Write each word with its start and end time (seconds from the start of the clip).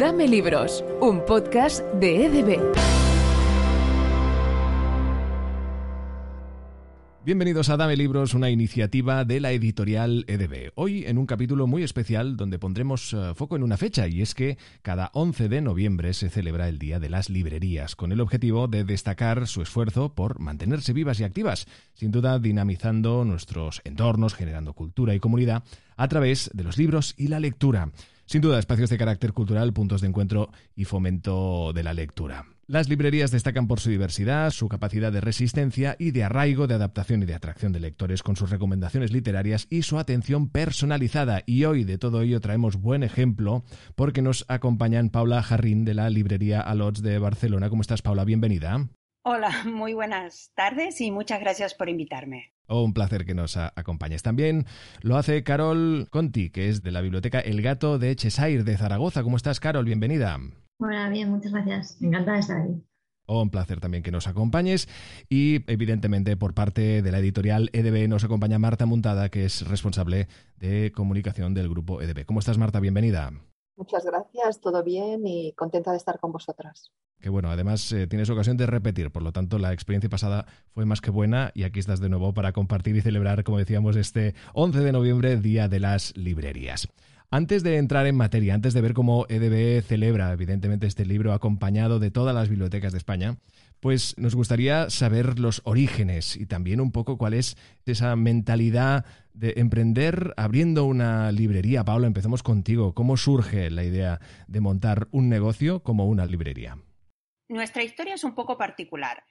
Dame 0.00 0.26
Libros, 0.26 0.82
un 1.02 1.22
podcast 1.26 1.84
de 2.00 2.24
EDB. 2.24 2.58
Bienvenidos 7.22 7.68
a 7.68 7.76
Dame 7.76 7.98
Libros, 7.98 8.32
una 8.32 8.48
iniciativa 8.48 9.26
de 9.26 9.40
la 9.40 9.52
editorial 9.52 10.24
EDB. 10.26 10.72
Hoy 10.74 11.04
en 11.04 11.18
un 11.18 11.26
capítulo 11.26 11.66
muy 11.66 11.82
especial 11.82 12.38
donde 12.38 12.58
pondremos 12.58 13.12
eh, 13.12 13.34
foco 13.34 13.56
en 13.56 13.62
una 13.62 13.76
fecha 13.76 14.08
y 14.08 14.22
es 14.22 14.34
que 14.34 14.56
cada 14.80 15.10
11 15.12 15.50
de 15.50 15.60
noviembre 15.60 16.14
se 16.14 16.30
celebra 16.30 16.70
el 16.70 16.78
Día 16.78 16.98
de 16.98 17.10
las 17.10 17.28
Librerías 17.28 17.94
con 17.94 18.10
el 18.10 18.22
objetivo 18.22 18.68
de 18.68 18.84
destacar 18.84 19.46
su 19.46 19.60
esfuerzo 19.60 20.14
por 20.14 20.40
mantenerse 20.40 20.94
vivas 20.94 21.20
y 21.20 21.24
activas, 21.24 21.66
sin 21.92 22.10
duda 22.10 22.38
dinamizando 22.38 23.22
nuestros 23.26 23.82
entornos, 23.84 24.32
generando 24.32 24.72
cultura 24.72 25.14
y 25.14 25.20
comunidad 25.20 25.62
a 25.98 26.08
través 26.08 26.50
de 26.54 26.64
los 26.64 26.78
libros 26.78 27.12
y 27.18 27.28
la 27.28 27.38
lectura. 27.38 27.90
Sin 28.30 28.42
duda, 28.42 28.60
espacios 28.60 28.88
de 28.90 28.96
carácter 28.96 29.32
cultural, 29.32 29.72
puntos 29.72 30.02
de 30.02 30.06
encuentro 30.06 30.52
y 30.76 30.84
fomento 30.84 31.72
de 31.72 31.82
la 31.82 31.94
lectura. 31.94 32.46
Las 32.68 32.88
librerías 32.88 33.32
destacan 33.32 33.66
por 33.66 33.80
su 33.80 33.90
diversidad, 33.90 34.52
su 34.52 34.68
capacidad 34.68 35.10
de 35.10 35.20
resistencia 35.20 35.96
y 35.98 36.12
de 36.12 36.22
arraigo, 36.22 36.68
de 36.68 36.74
adaptación 36.74 37.24
y 37.24 37.26
de 37.26 37.34
atracción 37.34 37.72
de 37.72 37.80
lectores 37.80 38.22
con 38.22 38.36
sus 38.36 38.50
recomendaciones 38.50 39.10
literarias 39.10 39.66
y 39.68 39.82
su 39.82 39.98
atención 39.98 40.48
personalizada. 40.48 41.42
Y 41.44 41.64
hoy 41.64 41.82
de 41.82 41.98
todo 41.98 42.22
ello 42.22 42.40
traemos 42.40 42.76
buen 42.76 43.02
ejemplo 43.02 43.64
porque 43.96 44.22
nos 44.22 44.44
acompañan 44.46 45.10
Paula 45.10 45.42
Jarrín 45.42 45.84
de 45.84 45.94
la 45.94 46.08
librería 46.08 46.60
Alots 46.60 47.02
de 47.02 47.18
Barcelona. 47.18 47.68
¿Cómo 47.68 47.82
estás, 47.82 48.00
Paula? 48.00 48.24
Bienvenida. 48.24 48.90
Hola, 49.24 49.50
muy 49.64 49.92
buenas 49.92 50.52
tardes 50.54 51.00
y 51.00 51.10
muchas 51.10 51.40
gracias 51.40 51.74
por 51.74 51.88
invitarme. 51.88 52.52
Oh, 52.72 52.84
un 52.84 52.94
placer 52.94 53.26
que 53.26 53.34
nos 53.34 53.56
acompañes. 53.56 54.22
También 54.22 54.64
lo 55.02 55.16
hace 55.16 55.42
Carol 55.42 56.06
Conti, 56.08 56.50
que 56.50 56.68
es 56.68 56.84
de 56.84 56.92
la 56.92 57.00
biblioteca 57.00 57.40
El 57.40 57.62
Gato 57.62 57.98
de 57.98 58.14
Cheshire 58.14 58.62
de 58.62 58.76
Zaragoza. 58.76 59.24
¿Cómo 59.24 59.36
estás, 59.36 59.58
Carol? 59.58 59.84
Bienvenida. 59.84 60.38
Hola, 60.78 61.08
bien, 61.08 61.30
muchas 61.30 61.50
gracias. 61.50 62.00
Encantada 62.00 62.34
de 62.34 62.40
estar 62.40 62.60
aquí. 62.60 62.80
Oh, 63.26 63.42
un 63.42 63.50
placer 63.50 63.80
también 63.80 64.04
que 64.04 64.12
nos 64.12 64.28
acompañes. 64.28 64.88
Y 65.28 65.68
evidentemente 65.68 66.36
por 66.36 66.54
parte 66.54 67.02
de 67.02 67.10
la 67.10 67.18
editorial 67.18 67.70
EDB 67.72 68.08
nos 68.08 68.22
acompaña 68.22 68.60
Marta 68.60 68.86
Muntada, 68.86 69.30
que 69.30 69.44
es 69.44 69.66
responsable 69.66 70.28
de 70.56 70.92
comunicación 70.94 71.54
del 71.54 71.68
grupo 71.68 72.00
EDB. 72.00 72.24
¿Cómo 72.24 72.38
estás, 72.38 72.56
Marta? 72.56 72.78
Bienvenida. 72.78 73.32
Muchas 73.80 74.04
gracias, 74.04 74.60
todo 74.60 74.84
bien 74.84 75.26
y 75.26 75.54
contenta 75.54 75.90
de 75.90 75.96
estar 75.96 76.18
con 76.18 76.32
vosotras. 76.32 76.92
Que 77.18 77.30
bueno, 77.30 77.50
además 77.50 77.90
eh, 77.92 78.06
tienes 78.06 78.28
ocasión 78.28 78.58
de 78.58 78.66
repetir, 78.66 79.10
por 79.10 79.22
lo 79.22 79.32
tanto 79.32 79.58
la 79.58 79.72
experiencia 79.72 80.10
pasada 80.10 80.44
fue 80.74 80.84
más 80.84 81.00
que 81.00 81.10
buena 81.10 81.50
y 81.54 81.62
aquí 81.62 81.80
estás 81.80 81.98
de 81.98 82.10
nuevo 82.10 82.34
para 82.34 82.52
compartir 82.52 82.94
y 82.96 83.00
celebrar, 83.00 83.42
como 83.42 83.56
decíamos, 83.56 83.96
este 83.96 84.34
11 84.52 84.80
de 84.80 84.92
noviembre, 84.92 85.38
Día 85.38 85.66
de 85.66 85.80
las 85.80 86.14
Librerías. 86.14 86.88
Antes 87.30 87.62
de 87.62 87.78
entrar 87.78 88.06
en 88.06 88.16
materia, 88.16 88.52
antes 88.52 88.74
de 88.74 88.82
ver 88.82 88.92
cómo 88.92 89.24
EDB 89.30 89.82
celebra, 89.82 90.30
evidentemente, 90.30 90.86
este 90.86 91.06
libro 91.06 91.32
acompañado 91.32 92.00
de 92.00 92.10
todas 92.10 92.34
las 92.34 92.50
bibliotecas 92.50 92.92
de 92.92 92.98
España, 92.98 93.38
pues 93.80 94.16
nos 94.18 94.34
gustaría 94.34 94.90
saber 94.90 95.38
los 95.38 95.62
orígenes 95.64 96.36
y 96.36 96.46
también 96.46 96.80
un 96.80 96.92
poco 96.92 97.16
cuál 97.18 97.34
es 97.34 97.56
esa 97.86 98.14
mentalidad 98.14 99.04
de 99.32 99.54
emprender 99.56 100.34
abriendo 100.36 100.84
una 100.84 101.32
librería. 101.32 101.84
Pablo, 101.84 102.06
empecemos 102.06 102.42
contigo. 102.42 102.94
¿Cómo 102.94 103.16
surge 103.16 103.70
la 103.70 103.84
idea 103.84 104.20
de 104.46 104.60
montar 104.60 105.08
un 105.10 105.28
negocio 105.28 105.82
como 105.82 106.06
una 106.06 106.26
librería? 106.26 106.78
Nuestra 107.48 107.82
historia 107.82 108.14
es 108.14 108.24
un 108.24 108.34
poco 108.34 108.56
particular. 108.56 109.24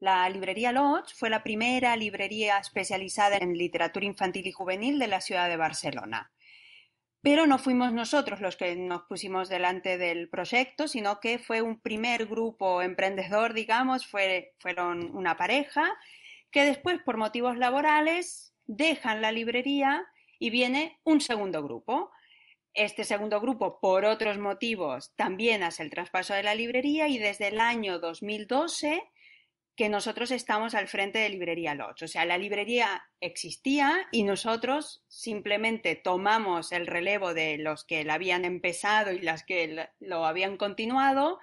La 0.00 0.28
librería 0.28 0.70
Lodge 0.70 1.14
fue 1.14 1.30
la 1.30 1.42
primera 1.42 1.96
librería 1.96 2.58
especializada 2.58 3.38
en 3.38 3.56
literatura 3.56 4.04
infantil 4.04 4.46
y 4.46 4.52
juvenil 4.52 4.98
de 4.98 5.08
la 5.08 5.20
ciudad 5.20 5.48
de 5.48 5.56
Barcelona. 5.56 6.30
Pero 7.24 7.46
no 7.46 7.58
fuimos 7.58 7.90
nosotros 7.94 8.42
los 8.42 8.54
que 8.54 8.76
nos 8.76 9.04
pusimos 9.04 9.48
delante 9.48 9.96
del 9.96 10.28
proyecto, 10.28 10.88
sino 10.88 11.20
que 11.20 11.38
fue 11.38 11.62
un 11.62 11.80
primer 11.80 12.26
grupo 12.26 12.82
emprendedor, 12.82 13.54
digamos, 13.54 14.06
fueron 14.06 15.16
una 15.16 15.34
pareja 15.34 15.96
que 16.50 16.66
después, 16.66 17.00
por 17.02 17.16
motivos 17.16 17.56
laborales, 17.56 18.54
dejan 18.66 19.22
la 19.22 19.32
librería 19.32 20.04
y 20.38 20.50
viene 20.50 21.00
un 21.02 21.22
segundo 21.22 21.62
grupo. 21.62 22.10
Este 22.74 23.04
segundo 23.04 23.40
grupo, 23.40 23.80
por 23.80 24.04
otros 24.04 24.36
motivos, 24.36 25.14
también 25.16 25.62
hace 25.62 25.82
el 25.82 25.88
traspaso 25.88 26.34
de 26.34 26.42
la 26.42 26.54
librería 26.54 27.08
y 27.08 27.16
desde 27.16 27.48
el 27.48 27.58
año 27.58 28.00
2012 28.00 29.02
que 29.76 29.88
nosotros 29.88 30.30
estamos 30.30 30.74
al 30.74 30.86
frente 30.86 31.18
de 31.18 31.28
Librería 31.28 31.74
Lodge. 31.74 32.04
O 32.04 32.08
sea, 32.08 32.24
la 32.24 32.38
librería 32.38 33.02
existía 33.20 34.06
y 34.12 34.22
nosotros 34.22 35.02
simplemente 35.08 35.96
tomamos 35.96 36.70
el 36.70 36.86
relevo 36.86 37.34
de 37.34 37.58
los 37.58 37.84
que 37.84 38.04
la 38.04 38.14
habían 38.14 38.44
empezado 38.44 39.12
y 39.12 39.20
las 39.20 39.44
que 39.44 39.88
lo 39.98 40.26
habían 40.26 40.56
continuado. 40.56 41.40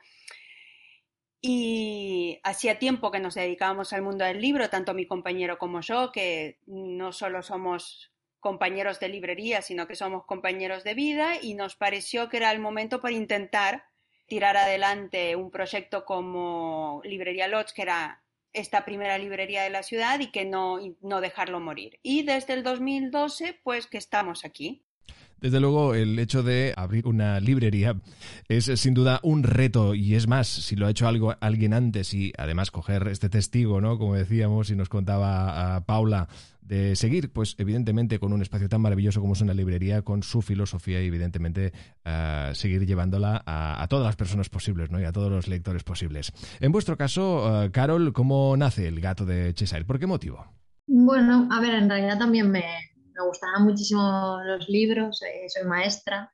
Y 1.42 2.40
hacía 2.44 2.80
tiempo 2.80 3.12
que 3.12 3.20
nos 3.20 3.36
dedicábamos 3.36 3.92
al 3.94 4.04
mundo 4.04 4.24
del 4.24 4.40
libro, 4.40 4.70
tanto 4.70 4.94
mi 4.94 5.08
compañero 5.08 5.58
como 5.58 5.82
yo, 5.82 6.12
que 6.12 6.60
no 6.68 7.12
solo 7.12 7.42
somos 7.42 8.12
compañeros 8.40 9.00
de 9.00 9.10
librería, 9.10 9.62
sino 9.62 9.88
que 9.88 9.96
somos 9.96 10.26
compañeros 10.26 10.84
de 10.84 10.94
vida 10.94 11.34
y 11.42 11.56
nos 11.56 11.76
pareció 11.76 12.30
que 12.30 12.38
era 12.38 12.52
el 12.52 12.60
momento 12.60 13.02
para 13.02 13.16
intentar 13.16 13.86
tirar 14.32 14.56
adelante 14.56 15.36
un 15.36 15.52
proyecto 15.52 16.06
como 16.06 17.02
Librería 17.04 17.50
Lodge, 17.50 17.74
que 17.76 17.82
era 17.82 18.24
esta 18.54 18.86
primera 18.86 19.18
librería 19.18 19.64
de 19.64 19.70
la 19.70 19.84
ciudad 19.84 20.22
y 20.22 20.28
que 20.28 20.46
no, 20.46 20.80
no 21.02 21.20
dejarlo 21.20 21.60
morir. 21.60 22.00
Y 22.02 22.24
desde 22.24 22.54
el 22.54 22.64
2012, 22.64 23.60
pues 23.62 23.88
que 23.88 23.98
estamos 23.98 24.46
aquí. 24.46 24.86
Desde 25.42 25.60
luego, 25.60 25.96
el 25.96 26.18
hecho 26.18 26.44
de 26.44 26.74
abrir 26.78 27.08
una 27.08 27.42
librería 27.42 27.98
es 28.48 28.72
sin 28.80 28.94
duda 28.94 29.20
un 29.22 29.44
reto 29.44 29.96
y 29.96 30.16
es 30.16 30.30
más, 30.30 30.48
si 30.48 30.78
lo 30.78 30.88
ha 30.88 30.92
hecho 30.92 31.10
algo, 31.10 31.36
alguien 31.42 31.74
antes 31.74 32.14
y 32.14 32.32
además 32.38 32.72
coger 32.72 33.10
este 33.10 33.28
testigo, 33.28 33.82
¿no? 33.82 33.98
Como 33.98 34.16
decíamos 34.16 34.70
y 34.70 34.78
nos 34.78 34.88
contaba 34.88 35.76
a 35.76 35.86
Paula, 35.86 36.30
de 36.62 36.96
seguir, 36.96 37.32
pues 37.32 37.56
evidentemente 37.58 38.20
con 38.20 38.34
un 38.34 38.42
espacio 38.42 38.70
tan 38.70 38.82
maravilloso 38.82 39.22
como 39.22 39.34
es 39.34 39.42
una 39.42 39.54
librería, 39.54 40.02
con 40.04 40.24
su 40.24 40.42
filosofía 40.42 41.02
y 41.02 41.08
evidentemente 41.08 41.74
eh, 42.06 42.52
seguir 42.54 42.86
llevándola 42.86 43.44
a, 43.46 43.86
todas 43.90 44.06
las 44.06 44.16
personas 44.16 44.50
posibles, 44.50 44.90
¿no? 44.90 45.00
Y 45.00 45.06
a 45.06 45.12
todos 45.12 45.32
los 45.32 45.48
lectores 45.48 45.84
posibles. 45.84 46.32
En 46.60 46.72
vuestro 46.72 46.98
caso, 46.98 47.64
eh, 47.64 47.72
Carol, 47.72 48.14
¿cómo 48.14 48.56
nace 48.56 48.88
el 48.88 49.02
gato 49.02 49.26
de 49.26 49.54
Cheshire? 49.54 49.86
¿Por 49.86 50.00
qué 50.00 50.08
motivo? 50.08 50.46
Bueno, 50.88 51.48
a 51.52 51.60
ver, 51.60 51.74
en 51.74 51.90
realidad 51.90 52.18
también 52.18 52.50
me, 52.52 52.64
me 53.22 53.26
gustaban 53.28 53.64
muchísimo 53.64 54.40
los 54.46 54.68
libros, 54.70 55.22
eh, 55.24 55.48
soy 55.48 55.68
maestra 55.68 56.32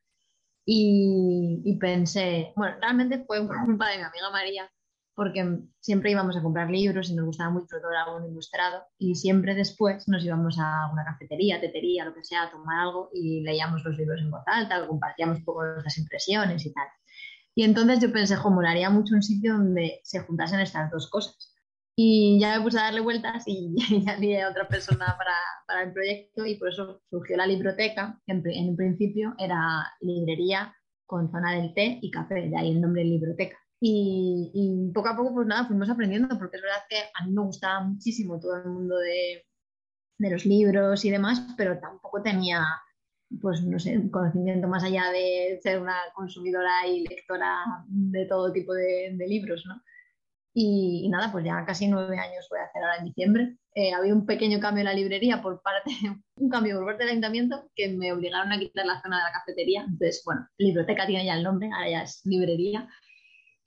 y, 0.70 1.78
pensé, 1.80 2.52
bueno, 2.56 2.76
realmente 2.82 3.24
fue 3.26 3.40
culpa 3.40 3.90
de 3.90 3.98
mi 3.98 4.04
amiga 4.04 4.30
María, 4.32 4.70
porque 5.18 5.44
siempre 5.80 6.12
íbamos 6.12 6.38
a 6.38 6.44
comprar 6.44 6.70
libros 6.70 7.10
y 7.10 7.16
nos 7.16 7.26
gustaba 7.26 7.50
mucho 7.50 7.82
todo 7.82 7.90
algo 7.90 8.30
ilustrado 8.30 8.84
y 9.00 9.16
siempre 9.16 9.56
después 9.56 10.08
nos 10.08 10.24
íbamos 10.24 10.60
a 10.60 10.92
una 10.94 11.04
cafetería, 11.06 11.60
tetería, 11.60 12.06
lo 12.06 12.14
que 12.14 12.24
sea, 12.24 12.44
a 12.44 12.52
tomar 12.52 12.82
algo 12.82 13.10
y 13.12 13.42
leíamos 13.42 13.84
los 13.84 13.98
libros 13.98 14.22
en 14.22 14.30
voz 14.30 14.44
alta, 14.46 14.86
compartíamos 14.86 15.40
un 15.40 15.44
poco 15.44 15.66
nuestras 15.66 15.98
impresiones 15.98 16.64
y 16.68 16.72
tal. 16.72 16.86
Y 17.56 17.64
entonces 17.64 18.00
yo 18.00 18.14
pensé, 18.14 18.36
jo, 18.36 18.52
molaría 18.52 18.92
mucho 18.92 19.16
un 19.16 19.24
sitio 19.24 19.54
donde 19.54 20.02
se 20.04 20.20
juntasen 20.20 20.60
estas 20.60 20.92
dos 20.92 21.10
cosas 21.10 21.52
y 21.96 22.40
ya 22.40 22.60
me 22.60 22.64
puse 22.64 22.78
a 22.78 22.84
darle 22.84 23.02
vueltas 23.02 23.44
y 23.48 23.74
ya 24.06 24.18
lié 24.18 24.44
a 24.44 24.52
otra 24.52 24.68
persona 24.68 25.16
para, 25.18 25.34
para, 25.66 25.82
el 25.82 25.94
proyecto 25.94 26.46
y 26.46 26.60
por 26.60 26.70
eso 26.70 27.02
surgió 27.10 27.38
la 27.38 27.48
biblioteca, 27.48 28.22
que 28.24 28.34
en, 28.34 28.44
en, 28.46 28.76
principio 28.76 29.34
era 29.40 29.84
librería 30.00 30.76
con 31.08 31.32
zona 31.32 31.56
del 31.56 31.74
té 31.74 31.98
y 32.04 32.12
café, 32.12 32.36
de 32.36 32.56
ahí 32.56 32.74
el 32.74 32.82
nombre 32.82 33.02
de 33.02 33.10
biblioteca. 33.10 33.58
Y, 33.80 34.52
y, 34.54 34.92
poco 34.92 35.10
a 35.10 35.16
poco, 35.16 35.34
pues 35.36 35.48
nada, 35.48 35.68
fuimos 35.68 35.90
aprendiendo, 35.90 36.38
porque 36.40 36.58
es 36.58 36.64
verdad 36.64 36.84
que 36.90 36.98
a 37.14 37.26
mí 37.26 37.32
me 37.32 37.44
gustaba 37.44 37.82
muchísimo 37.82 38.40
todo 38.40 38.58
el 38.58 38.70
mundo 38.70 38.98
de, 38.98 39.46
de 40.18 40.32
los 40.32 40.46
libros 40.46 41.06
y 41.06 41.12
demás, 41.12 41.54
pero 41.58 41.80
tampoco 41.80 42.24
tenía, 42.24 42.66
pues 43.40 43.62
no 43.64 43.78
sé, 43.78 44.10
conocimiento 44.10 44.68
más 44.68 44.84
allá 44.84 45.12
de 45.12 45.60
ser 45.62 45.80
una 45.80 45.96
consumidora 46.16 46.88
y 46.88 47.08
lectora 47.08 47.58
de 47.88 48.26
todo 48.26 48.52
tipo 48.52 48.74
de, 48.74 49.12
de 49.14 49.28
libros, 49.28 49.64
¿no? 49.68 49.80
Y, 50.60 51.08
nada, 51.10 51.32
pues 51.32 51.46
ya 51.46 51.64
casi 51.68 51.88
nueve 51.88 52.18
años 52.18 52.48
voy 52.50 52.58
a 52.60 52.64
hacer 52.64 52.82
ahora 52.82 52.98
en 52.98 53.06
diciembre. 53.06 53.58
Eh, 53.76 53.94
había 53.94 54.12
un 54.12 54.26
pequeño 54.26 54.60
cambio 54.60 54.82
en 54.82 54.86
la 54.86 54.94
librería 54.96 55.40
por 55.40 55.62
parte, 55.62 55.92
un 56.36 56.50
cambio 56.50 56.78
por 56.78 56.88
parte 56.88 57.04
del 57.04 57.12
ayuntamiento 57.12 57.70
que 57.76 57.90
me 57.90 58.12
obligaron 58.12 58.52
a 58.52 58.58
quitar 58.58 58.88
la 58.88 59.00
zona 59.04 59.18
de 59.18 59.24
la 59.26 59.32
cafetería. 59.34 59.82
Entonces, 59.82 60.24
bueno, 60.26 60.48
biblioteca 60.58 61.06
tiene 61.06 61.26
ya 61.26 61.36
el 61.36 61.44
nombre, 61.44 61.70
ahora 61.72 61.92
ya 61.92 62.02
es 62.02 62.26
librería. 62.26 62.90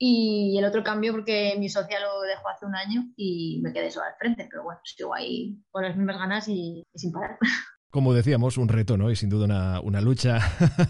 Y 0.03 0.57
el 0.57 0.65
otro 0.65 0.83
cambio 0.83 1.11
porque 1.11 1.55
mi 1.59 1.69
socia 1.69 1.99
lo 1.99 2.21
dejó 2.21 2.49
hace 2.49 2.65
un 2.65 2.75
año 2.75 3.03
y 3.15 3.59
me 3.61 3.71
quedé 3.71 3.91
sola 3.91 4.07
al 4.07 4.15
frente, 4.15 4.47
pero 4.49 4.63
bueno, 4.63 4.79
sigo 4.83 5.13
ahí 5.13 5.59
con 5.69 5.83
las 5.83 5.95
mismas 5.95 6.17
ganas 6.17 6.47
y 6.47 6.83
sin 6.95 7.11
parar. 7.11 7.37
Como 7.91 8.13
decíamos, 8.13 8.57
un 8.57 8.69
reto, 8.69 8.95
¿no? 8.95 9.11
Y 9.11 9.17
sin 9.17 9.27
duda 9.27 9.81
una, 9.81 9.99
lucha. 9.99 10.39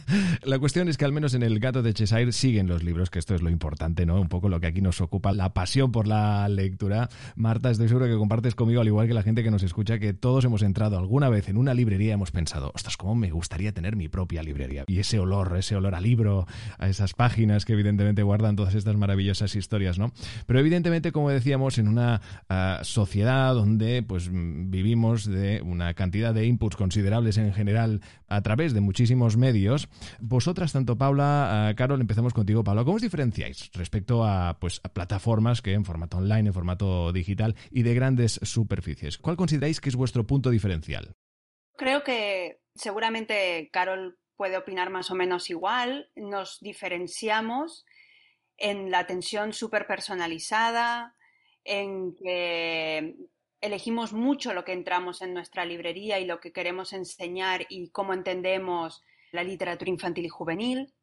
la 0.44 0.60
cuestión 0.60 0.88
es 0.88 0.98
que 0.98 1.06
al 1.06 1.12
menos 1.12 1.34
en 1.34 1.42
el 1.42 1.60
gato 1.60 1.82
de 1.82 1.96
Cheshire 1.96 2.32
siguen 2.32 2.68
los 2.68 2.84
libros, 2.84 3.10
que 3.10 3.18
esto 3.18 3.34
es 3.34 3.42
lo 3.42 3.50
importante, 3.50 4.06
¿no? 4.06 4.22
Un 4.22 4.30
poco 4.30 4.50
lo 4.50 4.60
que 4.60 4.68
aquí 4.68 4.82
nos 4.82 5.02
ocupa, 5.02 5.34
la 5.34 5.52
pasión 5.52 5.92
por 5.92 6.08
la 6.08 6.48
lectura. 6.48 7.10
Marta, 7.36 7.72
estoy 7.72 7.88
seguro 7.88 8.06
que 8.06 8.16
compartes 8.16 8.54
conmigo, 8.54 8.82
al 8.82 8.88
igual 8.88 9.08
que 9.08 9.16
la 9.16 9.24
gente 9.24 9.42
que 9.42 9.50
nos 9.50 9.64
escucha, 9.64 9.98
que 9.98 10.14
todos 10.14 10.46
hemos 10.46 10.62
entrado 10.62 11.00
alguna 11.00 11.28
vez 11.30 11.50
en 11.50 11.58
una 11.58 11.74
librería 11.74 12.10
y 12.10 12.12
hemos 12.12 12.30
pensado, 12.30 12.72
ostras, 12.76 12.98
cómo 12.98 13.16
me 13.16 13.32
gustaría 13.32 13.72
tener 13.72 13.96
mi 13.96 14.08
propia 14.08 14.44
librería. 14.44 14.84
Y 14.86 15.00
ese 15.00 15.18
olor, 15.18 15.58
ese 15.58 15.76
olor 15.76 15.96
a 15.96 16.02
libro, 16.02 16.46
a 16.78 16.88
esas 16.88 17.14
páginas 17.14 17.66
que 17.66 17.74
evidentemente 17.74 18.22
guardan 18.22 18.56
todas 18.56 18.76
estas 18.76 18.96
maravillosas 18.96 19.56
historias, 19.56 19.98
¿no? 19.98 20.12
Pero 20.46 20.60
evidentemente, 20.60 21.12
como 21.12 21.32
decíamos, 21.32 21.80
en 21.80 21.88
una 21.88 22.22
ah, 22.48 22.82
sociedad 22.84 23.56
donde 23.56 24.04
pues 24.04 24.30
vivimos 24.32 25.26
de 25.26 25.64
una 25.64 25.96
cantidad 25.96 26.32
de 26.32 26.46
inputs 26.46 26.76
con 26.76 26.91
considerables 26.92 27.38
en 27.38 27.54
general 27.54 28.02
a 28.28 28.42
través 28.42 28.74
de 28.74 28.82
muchísimos 28.82 29.38
medios. 29.38 29.88
Vosotras, 30.20 30.74
tanto 30.74 30.98
Paula, 30.98 31.74
Carol, 31.78 32.02
empezamos 32.02 32.34
contigo, 32.34 32.66
Paula. 32.66 32.84
¿Cómo 32.84 32.98
os 32.98 33.02
diferenciáis 33.02 33.72
respecto 33.72 34.26
a, 34.26 34.60
pues, 34.60 34.82
a 34.84 34.90
plataformas 34.90 35.62
que 35.62 35.72
en 35.72 35.86
formato 35.86 36.18
online, 36.18 36.50
en 36.50 36.54
formato 36.54 37.14
digital 37.14 37.56
y 37.70 37.84
de 37.84 37.94
grandes 37.94 38.42
superficies? 38.44 39.18
¿Cuál 39.18 39.38
consideráis 39.38 39.80
que 39.80 39.88
es 39.88 39.96
vuestro 39.96 40.28
punto 40.28 40.50
diferencial? 40.50 41.14
Creo 41.78 42.04
que 42.04 42.60
seguramente 42.76 43.70
Carol 43.72 44.20
puede 44.36 44.58
opinar 44.58 44.90
más 44.90 45.12
o 45.12 45.16
menos 45.16 45.50
igual. 45.50 46.10
Nos 46.18 46.60
diferenciamos 46.60 47.86
en 48.58 48.92
la 48.92 49.00
atención 49.00 49.54
súper 49.54 49.88
personalizada, 49.88 51.16
en 51.64 52.16
que 52.16 53.16
elegimos 53.62 54.12
mucho 54.12 54.54
lo 54.54 54.66
que 54.66 54.74
entramos 54.74 55.22
en 55.22 55.34
nuestra 55.34 55.66
librería 55.66 56.20
y 56.20 56.26
lo 56.26 56.40
que 56.40 56.52
queremos 56.52 56.94
enseñar 56.94 57.66
y 57.70 57.90
cómo 57.90 58.14
entendemos 58.14 59.04
la 59.32 59.44
literatura 59.44 59.90
infantil 59.90 60.26
y 60.26 60.30
juvenil. 60.30 60.94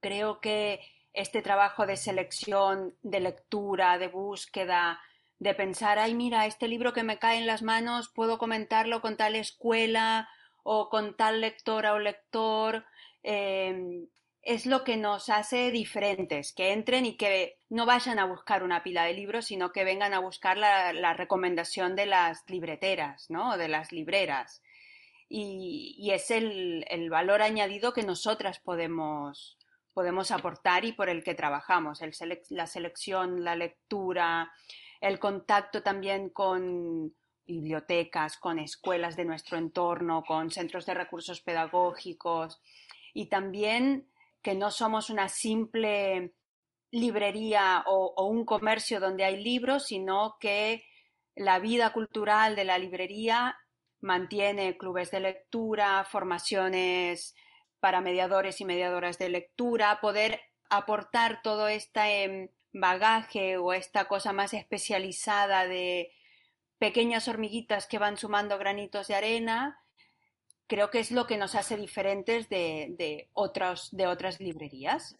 Creo 0.00 0.40
que 0.40 0.80
este 1.12 1.40
trabajo 1.40 1.86
de 1.86 1.96
selección, 1.96 2.94
de 3.02 3.20
lectura, 3.20 3.98
de 3.98 4.08
búsqueda, 4.08 5.00
de 5.38 5.54
pensar, 5.54 5.98
ay, 5.98 6.14
mira, 6.14 6.46
este 6.46 6.68
libro 6.68 6.92
que 6.92 7.02
me 7.02 7.18
cae 7.18 7.38
en 7.38 7.46
las 7.46 7.62
manos, 7.62 8.10
puedo 8.14 8.38
comentarlo 8.38 9.00
con 9.00 9.16
tal 9.16 9.34
escuela 9.34 10.28
o 10.62 10.88
con 10.90 11.16
tal 11.16 11.40
lectora 11.40 11.94
o 11.94 11.98
lector. 11.98 12.84
Eh, 13.22 14.06
es 14.46 14.64
lo 14.64 14.84
que 14.84 14.96
nos 14.96 15.28
hace 15.28 15.72
diferentes, 15.72 16.52
que 16.52 16.72
entren 16.72 17.04
y 17.04 17.16
que 17.16 17.58
no 17.68 17.84
vayan 17.84 18.20
a 18.20 18.26
buscar 18.26 18.62
una 18.62 18.84
pila 18.84 19.02
de 19.02 19.12
libros, 19.12 19.46
sino 19.46 19.72
que 19.72 19.82
vengan 19.82 20.14
a 20.14 20.20
buscar 20.20 20.56
la, 20.56 21.14
recomendación 21.14 21.96
de 21.96 22.06
las 22.06 22.48
libreteras, 22.48 23.28
¿no? 23.28 23.58
De 23.58 23.66
las 23.66 23.90
libreras. 23.90 24.62
Y, 25.28 26.10
es 26.12 26.30
el, 26.30 27.10
valor 27.10 27.42
añadido 27.42 27.92
que 27.92 28.04
nosotras 28.04 28.60
podemos, 28.60 29.58
podemos 29.92 30.30
aportar 30.30 30.84
y 30.84 30.92
por 30.92 31.08
el 31.08 31.24
que 31.24 31.34
trabajamos, 31.34 32.00
la 32.50 32.66
selección, 32.68 33.42
la 33.42 33.56
lectura, 33.56 34.52
el 35.00 35.18
contacto 35.18 35.82
también 35.82 36.30
con 36.30 37.12
bibliotecas, 37.48 38.36
con 38.36 38.60
escuelas 38.60 39.16
de 39.16 39.24
nuestro 39.24 39.58
entorno, 39.58 40.22
con 40.22 40.52
centros 40.52 40.86
de 40.86 40.94
recursos 40.94 41.40
pedagógicos 41.40 42.60
y 43.12 43.26
también 43.26 44.06
que 44.46 44.54
no 44.54 44.70
somos 44.70 45.10
una 45.10 45.28
simple 45.28 46.32
librería 46.92 47.82
o, 47.84 48.28
un 48.28 48.44
comercio 48.44 49.00
donde 49.00 49.24
hay 49.24 49.42
libros, 49.42 49.88
sino 49.88 50.36
que 50.38 50.84
la 51.34 51.58
vida 51.58 51.92
cultural 51.92 52.54
de 52.54 52.62
la 52.62 52.78
librería 52.78 53.58
mantiene 54.00 54.78
clubes 54.78 55.10
de 55.10 55.18
lectura, 55.18 56.04
formaciones 56.04 57.34
para 57.80 58.00
mediadores 58.00 58.60
y 58.60 58.64
mediadoras 58.64 59.18
de 59.18 59.30
lectura, 59.30 59.98
poder 60.00 60.40
aportar 60.70 61.42
todo 61.42 61.66
este 61.66 62.22
em, 62.22 62.48
bagaje 62.72 63.56
o 63.56 63.72
esta 63.72 64.06
cosa 64.06 64.32
más 64.32 64.54
especializada 64.54 65.66
de 65.66 66.12
pequeñas 66.78 67.26
hormiguitas 67.26 67.88
que 67.88 67.98
van 67.98 68.16
sumando 68.16 68.58
granitos 68.58 69.08
de 69.08 69.16
arena 69.16 69.82
creo 70.66 70.90
que 70.90 71.00
es 71.00 71.10
lo 71.10 71.26
que 71.26 71.38
nos 71.38 71.54
hace 71.54 71.76
diferentes 71.76 72.48
de, 72.48 72.94
de, 72.98 73.28
de 73.92 74.06
otras 74.06 74.40
librerías. 74.40 75.16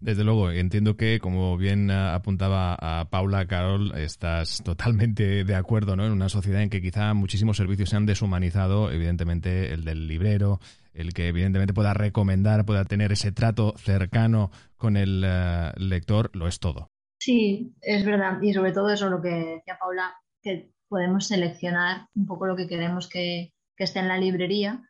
Desde 0.00 0.24
luego, 0.24 0.50
entiendo 0.50 0.96
que, 0.96 1.18
como 1.18 1.56
bien 1.56 1.90
apuntaba 1.90 2.76
a 2.78 3.08
Paula 3.10 3.46
Carol, 3.46 3.96
estás 3.96 4.62
totalmente 4.64 5.44
de 5.44 5.54
acuerdo 5.54 5.96
¿no? 5.96 6.06
en 6.06 6.12
una 6.12 6.28
sociedad 6.28 6.62
en 6.62 6.70
que 6.70 6.82
quizá 6.82 7.14
muchísimos 7.14 7.56
servicios 7.56 7.90
se 7.90 7.96
han 7.96 8.06
deshumanizado, 8.06 8.90
evidentemente 8.90 9.72
el 9.72 9.84
del 9.84 10.06
librero, 10.06 10.60
el 10.92 11.12
que 11.12 11.28
evidentemente 11.28 11.74
pueda 11.74 11.94
recomendar, 11.94 12.64
pueda 12.64 12.84
tener 12.84 13.12
ese 13.12 13.32
trato 13.32 13.74
cercano 13.76 14.50
con 14.76 14.96
el 14.96 15.22
eh, 15.26 15.72
lector, 15.76 16.30
lo 16.34 16.48
es 16.48 16.58
todo. 16.58 16.90
Sí, 17.18 17.74
es 17.80 18.04
verdad. 18.04 18.40
Y 18.42 18.52
sobre 18.52 18.72
todo 18.72 18.90
eso, 18.90 19.08
lo 19.08 19.20
que 19.20 19.30
decía 19.30 19.78
Paula, 19.80 20.14
que 20.42 20.70
podemos 20.88 21.26
seleccionar 21.26 22.06
un 22.14 22.26
poco 22.26 22.46
lo 22.46 22.56
que 22.56 22.68
queremos 22.68 23.08
que, 23.08 23.52
que 23.76 23.84
esté 23.84 24.00
en 24.00 24.08
la 24.08 24.18
librería 24.18 24.82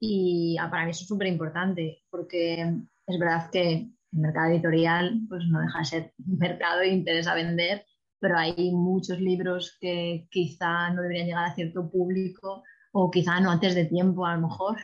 y 0.00 0.56
ah, 0.60 0.70
para 0.70 0.84
mí 0.84 0.90
eso 0.90 1.02
es 1.02 1.08
súper 1.08 1.28
importante 1.28 2.02
porque 2.10 2.60
es 3.06 3.18
verdad 3.18 3.50
que 3.50 3.72
el 3.72 3.92
mercado 4.12 4.50
editorial 4.52 5.20
pues 5.28 5.44
no 5.46 5.60
deja 5.60 5.78
de 5.78 5.84
ser 5.84 6.14
un 6.26 6.38
mercado 6.38 6.80
e 6.82 6.88
interesa 6.88 7.34
vender, 7.34 7.86
pero 8.20 8.38
hay 8.38 8.70
muchos 8.72 9.18
libros 9.20 9.76
que 9.80 10.26
quizá 10.30 10.90
no 10.90 11.02
deberían 11.02 11.26
llegar 11.26 11.44
a 11.46 11.54
cierto 11.54 11.90
público 11.90 12.62
o 12.92 13.10
quizá 13.10 13.40
no 13.40 13.50
antes 13.50 13.74
de 13.74 13.86
tiempo 13.86 14.24
a 14.26 14.36
lo 14.36 14.48
mejor. 14.48 14.76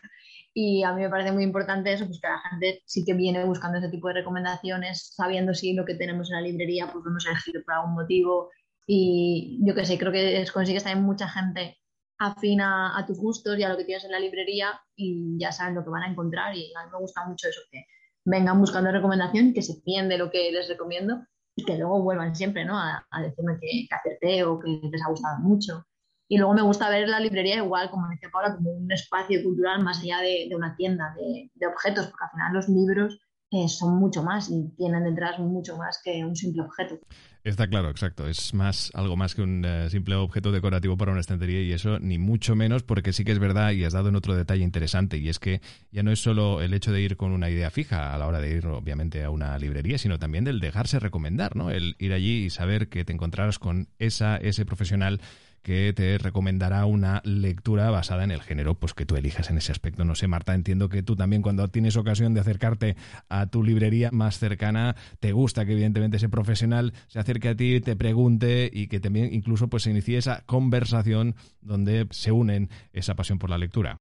Y 0.53 0.83
a 0.83 0.93
mí 0.93 1.03
me 1.03 1.09
parece 1.09 1.33
muy 1.33 1.45
importante 1.45 1.93
eso, 1.93 2.07
pues 2.07 2.21
que 2.21 2.29
la 2.29 2.41
gente 2.51 2.83
sí 2.85 3.05
que 3.05 3.15
viene 3.15 3.45
buscando 3.45 3.79
ese 3.79 3.89
tipo 3.89 4.09
de 4.09 4.15
recomendaciones, 4.15 5.13
sabiendo 5.15 5.55
si 5.55 5.75
lo 5.75 5.85
que 5.85 5.95
tenemos 5.95 6.29
en 6.31 6.37
la 6.37 6.43
librería 6.43 6.91
pues 6.91 7.05
lo 7.05 7.11
hemos 7.11 7.27
elegido 7.27 7.63
por 7.65 7.75
algún 7.75 7.95
motivo. 7.95 8.51
Y 8.87 9.61
yo 9.65 9.75
qué 9.75 9.85
sé, 9.85 9.97
creo 9.99 10.11
que 10.13 10.45
consigues 10.53 10.83
también 10.83 11.07
mucha 11.07 11.29
gente 11.29 11.79
afina 12.21 12.97
a 12.97 13.07
tus 13.07 13.19
gustos 13.19 13.59
y 13.59 13.63
a 13.63 13.69
lo 13.71 13.79
que 13.79 13.85
tienes 13.85 14.05
en 14.05 14.13
la 14.13 14.21
librería 14.21 14.79
y 14.95 15.39
ya 15.39 15.51
saben 15.51 15.75
lo 15.75 15.83
que 15.83 15.91
van 15.91 16.03
a 16.03 16.11
encontrar 16.11 16.55
y 16.55 16.71
a 16.75 16.85
mí 16.85 16.91
me 16.93 16.99
gusta 16.99 17.27
mucho 17.27 17.49
eso, 17.49 17.63
que 17.73 17.87
vengan 18.27 18.61
buscando 18.61 18.93
recomendación, 18.93 19.55
que 19.55 19.63
se 19.63 19.81
fíen 19.81 20.09
de 20.09 20.19
lo 20.19 20.31
que 20.31 20.53
les 20.53 20.69
recomiendo 20.69 21.25
y 21.57 21.65
que 21.65 21.79
luego 21.79 22.03
vuelvan 22.03 22.37
siempre 22.37 22.67
¿no? 22.67 22.79
a, 22.79 23.07
decirme 23.23 23.59
que, 23.59 23.87
que, 23.89 23.95
acerté 23.95 24.45
o 24.45 24.61
que 24.61 24.69
les 24.93 25.03
ha 25.03 25.09
gustado 25.09 25.39
mucho. 25.39 25.87
Y 26.29 26.37
luego 26.37 26.53
me 26.53 26.63
gusta 26.63 26.91
ver 26.91 27.09
la 27.09 27.19
librería 27.19 27.57
igual, 27.57 27.91
como 27.91 28.09
decía 28.09 28.29
Paula, 28.31 28.55
como 28.55 28.71
un 28.71 28.93
espacio 28.93 29.43
cultural 29.43 29.83
más 29.83 30.01
allá 30.01 30.21
de, 30.21 30.49
una 30.55 30.77
tienda 30.77 31.15
de, 31.17 31.51
de, 31.55 31.67
objetos, 31.67 32.07
porque 32.07 32.25
al 32.25 32.31
final 32.31 32.53
los 32.53 32.69
libros 32.69 33.19
eh, 33.51 33.69
son 33.69 33.99
mucho 33.99 34.23
más 34.23 34.49
y 34.51 34.69
tienen 34.77 35.05
detrás 35.05 35.39
mucho 35.41 35.77
más 35.77 36.01
que 36.05 36.25
un 36.25 36.37
simple 36.37 36.63
objeto. 36.63 36.99
Está 37.43 37.69
claro, 37.69 37.89
exacto. 37.89 38.29
Es 38.29 38.53
más 38.53 38.91
algo 38.95 39.17
más 39.17 39.35
que 39.35 39.41
un 39.41 39.65
eh, 39.65 39.89
simple 39.89 40.15
objeto 40.15 40.53
decorativo 40.53 40.97
para 40.99 41.11
una 41.11 41.23
estantería 41.23 41.63
y 41.63 41.73
eso 41.73 41.99
ni 41.99 42.19
mucho 42.19 42.55
menos 42.55 42.83
porque 42.83 43.15
sí 43.15 43.25
que 43.25 43.33
es 43.33 43.39
verdad 43.39 43.73
y 43.73 43.85
has 43.85 43.95
dado 43.95 44.11
en 44.11 44.17
otro 44.17 44.37
detalle 44.37 44.63
interesante 44.63 45.17
y 45.17 45.29
es 45.31 45.39
que 45.39 45.63
ya 45.91 46.03
no 46.03 46.13
es 46.13 46.21
solo 46.21 46.61
el 46.61 46.75
hecho 46.75 46.93
de 46.93 47.01
ir 47.01 47.17
con 47.17 47.33
una 47.33 47.49
idea 47.49 47.71
fija 47.71 48.15
a 48.15 48.19
la 48.19 48.27
hora 48.27 48.41
de 48.41 48.57
ir 48.57 48.67
obviamente 48.67 49.25
a 49.25 49.31
una 49.31 49.59
librería, 49.59 49.97
sino 49.97 50.19
también 50.19 50.45
del 50.45 50.61
dejarse 50.61 51.01
recomendar, 51.01 51.57
¿no? 51.57 51.71
El 51.71 51.97
ir 51.99 52.13
allí 52.13 52.45
y 52.45 52.51
saber 52.51 52.89
que 52.89 53.07
te 53.07 53.13
encontrarás 53.15 53.59
con 53.59 53.89
esa 53.99 54.37
ese 54.37 54.67
profesional 54.67 55.21
que 55.63 55.93
te 55.95 56.19
recomendará 56.19 56.85
una 56.87 57.21
lectura 57.25 57.91
basada 57.91 58.25
en 58.25 58.31
el 58.31 58.43
género 58.43 58.75
pues 58.75 58.95
que 58.95 59.07
tú 59.07 59.17
elijas 59.17 59.51
en 59.51 59.59
ese 59.59 59.73
aspecto. 59.73 60.05
No 60.05 60.15
sé, 60.15 60.27
Marta, 60.29 60.55
entiendo 60.55 60.89
que 60.89 61.03
tú 61.03 61.17
también 61.17 61.43
cuando 61.43 61.69
tienes 61.69 61.97
ocasión 61.97 62.35
de 62.35 62.41
acercarte 62.41 62.97
a 63.29 63.47
tu 63.47 63.63
librería 63.63 64.11
más 64.13 64.39
cercana, 64.39 64.97
te 65.21 65.33
gusta 65.33 65.67
que 65.67 65.73
evidentemente 65.73 66.17
ese 66.17 66.29
profesional 66.29 66.93
se 67.09 67.19
acerque 67.19 67.49
a 67.49 67.57
ti, 67.57 67.81
te 67.81 67.97
pregunte 67.97 68.71
y 68.73 68.89
que 68.89 69.01
también 69.01 69.33
incluso 69.33 69.69
pues 69.69 69.85
se 69.85 69.91
inicie 69.91 70.19
esa 70.19 70.43
conversación 70.47 71.35
donde 71.61 72.07
se 72.11 72.33
unen 72.33 72.71
esa 72.93 73.15
pasión 73.15 73.39
por 73.39 73.51
la 73.51 73.59
lectura. 73.59 73.97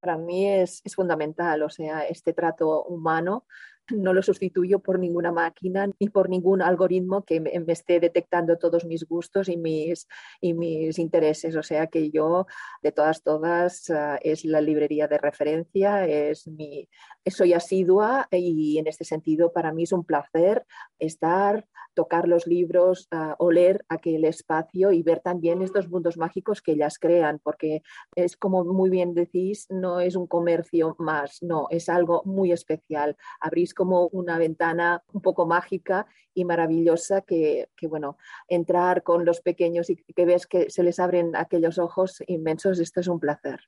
Para 0.00 0.18
mí 0.18 0.48
es, 0.48 0.82
es 0.84 0.96
fundamental, 0.96 1.62
o 1.62 1.70
sea, 1.70 2.00
este 2.00 2.32
trato 2.32 2.82
humano 2.84 3.44
no 3.90 4.12
lo 4.12 4.22
sustituyo 4.22 4.78
por 4.78 4.98
ninguna 4.98 5.32
máquina 5.32 5.88
ni 5.98 6.08
por 6.08 6.28
ningún 6.28 6.62
algoritmo 6.62 7.24
que 7.24 7.40
me, 7.40 7.50
esté 7.68 8.00
detectando 8.00 8.56
todos 8.58 8.84
mis 8.84 9.06
gustos 9.06 9.48
y 9.48 9.56
mis, 9.56 10.06
y 10.40 10.54
mis 10.54 10.98
intereses. 10.98 11.56
O 11.56 11.62
sea 11.62 11.86
que 11.86 12.10
yo, 12.10 12.46
de 12.82 12.92
todas, 12.92 13.22
todas, 13.22 13.90
ah, 13.90 14.18
es 14.22 14.44
la 14.44 14.60
librería 14.60 15.08
de 15.08 15.18
referencia, 15.18 16.06
es 16.06 16.46
mi, 16.46 16.88
soy 17.26 17.52
asidua 17.52 18.28
y 18.30 18.78
en 18.78 18.86
este 18.86 19.04
sentido 19.04 19.52
para 19.52 19.72
mí 19.72 19.84
es 19.84 19.92
un 19.92 20.04
placer 20.04 20.64
estar 20.98 21.66
tocar 21.94 22.28
los 22.28 22.46
libros, 22.46 23.08
oler 23.38 23.84
aquel 23.88 24.24
espacio 24.24 24.92
y 24.92 25.02
ver 25.02 25.20
también 25.20 25.62
estos 25.62 25.88
mundos 25.88 26.16
mágicos 26.16 26.62
que 26.62 26.72
ellas 26.72 26.98
crean, 26.98 27.40
porque 27.42 27.82
es 28.14 28.36
como 28.36 28.64
muy 28.64 28.90
bien 28.90 29.14
decís, 29.14 29.66
no 29.70 30.00
es 30.00 30.16
un 30.16 30.26
comercio 30.26 30.96
más, 30.98 31.42
no, 31.42 31.66
es 31.70 31.88
algo 31.88 32.22
muy 32.24 32.52
especial. 32.52 33.16
Abrís 33.40 33.74
como 33.74 34.08
una 34.08 34.38
ventana 34.38 35.02
un 35.12 35.22
poco 35.22 35.46
mágica 35.46 36.06
y 36.34 36.44
maravillosa 36.44 37.22
que, 37.22 37.68
que, 37.76 37.86
bueno, 37.86 38.16
entrar 38.48 39.02
con 39.02 39.24
los 39.24 39.40
pequeños 39.40 39.90
y 39.90 39.96
que 39.96 40.24
ves 40.24 40.46
que 40.46 40.70
se 40.70 40.82
les 40.82 40.98
abren 40.98 41.36
aquellos 41.36 41.78
ojos 41.78 42.22
inmensos, 42.26 42.78
esto 42.78 43.00
es 43.00 43.08
un 43.08 43.20
placer. 43.20 43.60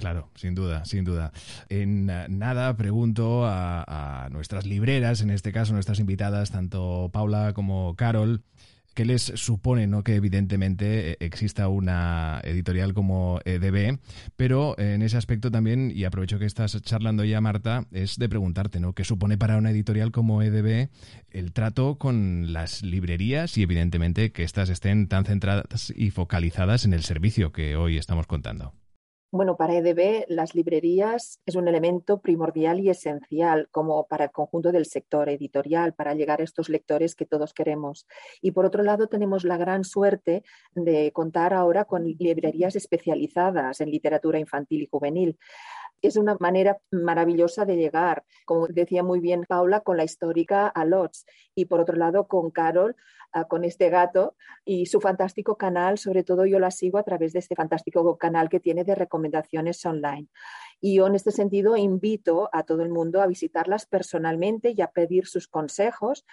Claro, 0.00 0.30
sin 0.34 0.54
duda, 0.54 0.86
sin 0.86 1.04
duda. 1.04 1.30
En 1.68 2.08
eh, 2.08 2.24
nada 2.30 2.74
pregunto 2.74 3.42
a, 3.44 4.28
nuestras 4.30 4.64
libreras, 4.64 5.20
en 5.20 5.28
este 5.30 5.52
caso 5.52 5.74
nuestras 5.74 6.00
invitadas, 6.00 6.50
tanto 6.50 7.10
Paula 7.12 7.52
como 7.52 7.94
Carol, 7.96 8.42
¿qué 8.94 9.04
les 9.04 9.20
supone 9.20 9.86
¿no? 9.86 10.02
que 10.02 10.14
evidentemente 10.14 11.10
eh, 11.10 11.16
exista 11.20 11.68
una 11.68 12.40
editorial 12.44 12.94
como 12.94 13.40
EDB? 13.44 13.98
Pero 14.36 14.74
en 14.78 15.02
ese 15.02 15.18
aspecto 15.18 15.50
también, 15.50 15.92
y 15.94 16.04
aprovecho 16.04 16.38
que 16.38 16.46
estás 16.46 16.80
charlando 16.80 17.22
ya, 17.24 17.42
Marta, 17.42 17.84
es 17.92 18.16
de 18.16 18.30
preguntarte, 18.30 18.80
¿no? 18.80 18.94
¿Qué 18.94 19.04
supone 19.04 19.36
para 19.36 19.58
una 19.58 19.70
editorial 19.70 20.12
como 20.12 20.40
EDB 20.40 20.88
el 21.30 21.52
trato 21.52 21.98
con 21.98 22.54
las 22.54 22.82
librerías 22.82 23.58
y 23.58 23.64
evidentemente 23.64 24.32
que 24.32 24.44
éstas 24.44 24.70
estén 24.70 25.08
tan 25.08 25.26
centradas 25.26 25.92
y 25.94 26.10
focalizadas 26.10 26.86
en 26.86 26.94
el 26.94 27.02
servicio 27.02 27.52
que 27.52 27.76
hoy 27.76 27.98
estamos 27.98 28.26
contando? 28.26 28.79
Bueno, 29.32 29.56
para 29.56 29.74
EDB 29.74 30.24
las 30.26 30.56
librerías 30.56 31.40
es 31.46 31.54
un 31.54 31.68
elemento 31.68 32.20
primordial 32.20 32.80
y 32.80 32.90
esencial 32.90 33.68
como 33.70 34.08
para 34.08 34.24
el 34.24 34.32
conjunto 34.32 34.72
del 34.72 34.86
sector 34.86 35.28
editorial, 35.28 35.94
para 35.94 36.14
llegar 36.14 36.40
a 36.40 36.44
estos 36.44 36.68
lectores 36.68 37.14
que 37.14 37.26
todos 37.26 37.54
queremos. 37.54 38.08
Y 38.42 38.50
por 38.50 38.66
otro 38.66 38.82
lado, 38.82 39.06
tenemos 39.06 39.44
la 39.44 39.56
gran 39.56 39.84
suerte 39.84 40.42
de 40.74 41.12
contar 41.12 41.54
ahora 41.54 41.84
con 41.84 42.04
librerías 42.04 42.74
especializadas 42.74 43.80
en 43.80 43.92
literatura 43.92 44.40
infantil 44.40 44.82
y 44.82 44.88
juvenil 44.90 45.38
es 46.08 46.16
una 46.16 46.36
manera 46.40 46.78
maravillosa 46.90 47.64
de 47.64 47.76
llegar, 47.76 48.24
como 48.44 48.66
decía 48.68 49.02
muy 49.02 49.20
bien 49.20 49.44
Paula, 49.48 49.80
con 49.80 49.96
la 49.96 50.04
histórica 50.04 50.66
a 50.66 50.84
Lodz 50.84 51.24
y 51.54 51.66
por 51.66 51.80
otro 51.80 51.96
lado 51.96 52.26
con 52.26 52.50
Carol, 52.50 52.96
ah, 53.32 53.44
con 53.44 53.64
este 53.64 53.90
gato 53.90 54.36
y 54.64 54.86
su 54.86 55.00
fantástico 55.00 55.56
canal, 55.56 55.98
sobre 55.98 56.24
todo 56.24 56.46
yo 56.46 56.58
la 56.58 56.70
sigo 56.70 56.98
a 56.98 57.02
través 57.02 57.32
de 57.32 57.40
este 57.40 57.54
fantástico 57.54 58.16
canal 58.18 58.48
que 58.48 58.60
tiene 58.60 58.84
de 58.84 58.94
recomendaciones 58.94 59.84
online. 59.84 60.28
Y 60.80 60.94
yo 60.96 61.06
en 61.06 61.14
este 61.14 61.30
sentido 61.30 61.76
invito 61.76 62.48
a 62.52 62.62
todo 62.62 62.82
el 62.82 62.88
mundo 62.88 63.20
a 63.20 63.26
visitarlas 63.26 63.84
personalmente 63.86 64.72
y 64.74 64.80
a 64.80 64.90
pedir 64.90 65.26
sus 65.26 65.46
consejos. 65.46 66.24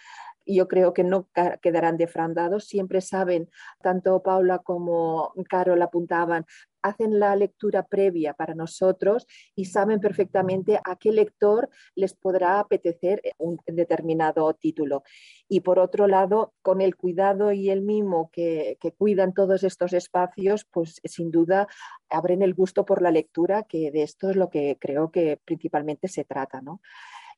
Yo 0.46 0.70
creo 0.70 0.94
que 0.94 1.04
no 1.04 1.28
quedarán 1.62 1.98
defraudados. 1.98 2.66
Siempre 2.66 3.02
saben, 3.02 3.50
tanto 3.82 4.24
Paula 4.24 4.60
como 4.60 5.34
Carol 5.50 5.82
apuntaban, 5.82 6.46
hacen 6.82 7.20
la 7.20 7.36
lectura 7.36 7.84
previa 7.84 8.34
para 8.34 8.56
nosotros 8.56 9.28
y 9.56 9.66
saben 9.66 10.00
perfectamente 10.00 10.80
a 10.84 10.96
qué 10.96 11.12
lector 11.12 11.70
les 11.96 12.14
podrá 12.14 12.60
apetecer 12.60 13.22
un 13.38 13.60
determinado 13.66 14.54
título. 14.54 15.04
Y 15.48 15.62
por 15.62 15.80
otro 15.80 16.08
lado, 16.08 16.54
con 16.62 16.82
el 16.82 16.96
cuidado 16.96 17.52
y 17.52 17.70
el 17.70 17.82
mimo 17.82 18.30
que, 18.32 18.78
que 18.80 18.92
cuidan 18.92 19.34
todos 19.34 19.64
estos 19.64 19.94
espacios, 19.94 20.66
pues 20.72 21.00
sin 21.04 21.32
duda 21.32 21.68
abren 22.10 22.42
el 22.42 22.54
gusto 22.54 22.86
por 22.86 23.02
la 23.02 23.12
lectura, 23.12 23.64
que 23.64 23.92
de 23.92 24.04
esto 24.04 24.30
es 24.30 24.36
lo 24.36 24.50
que 24.50 24.78
creo 24.80 25.12
que 25.12 25.40
principalmente 25.44 26.08
se 26.08 26.24
trata. 26.24 26.62
¿no? 26.62 26.82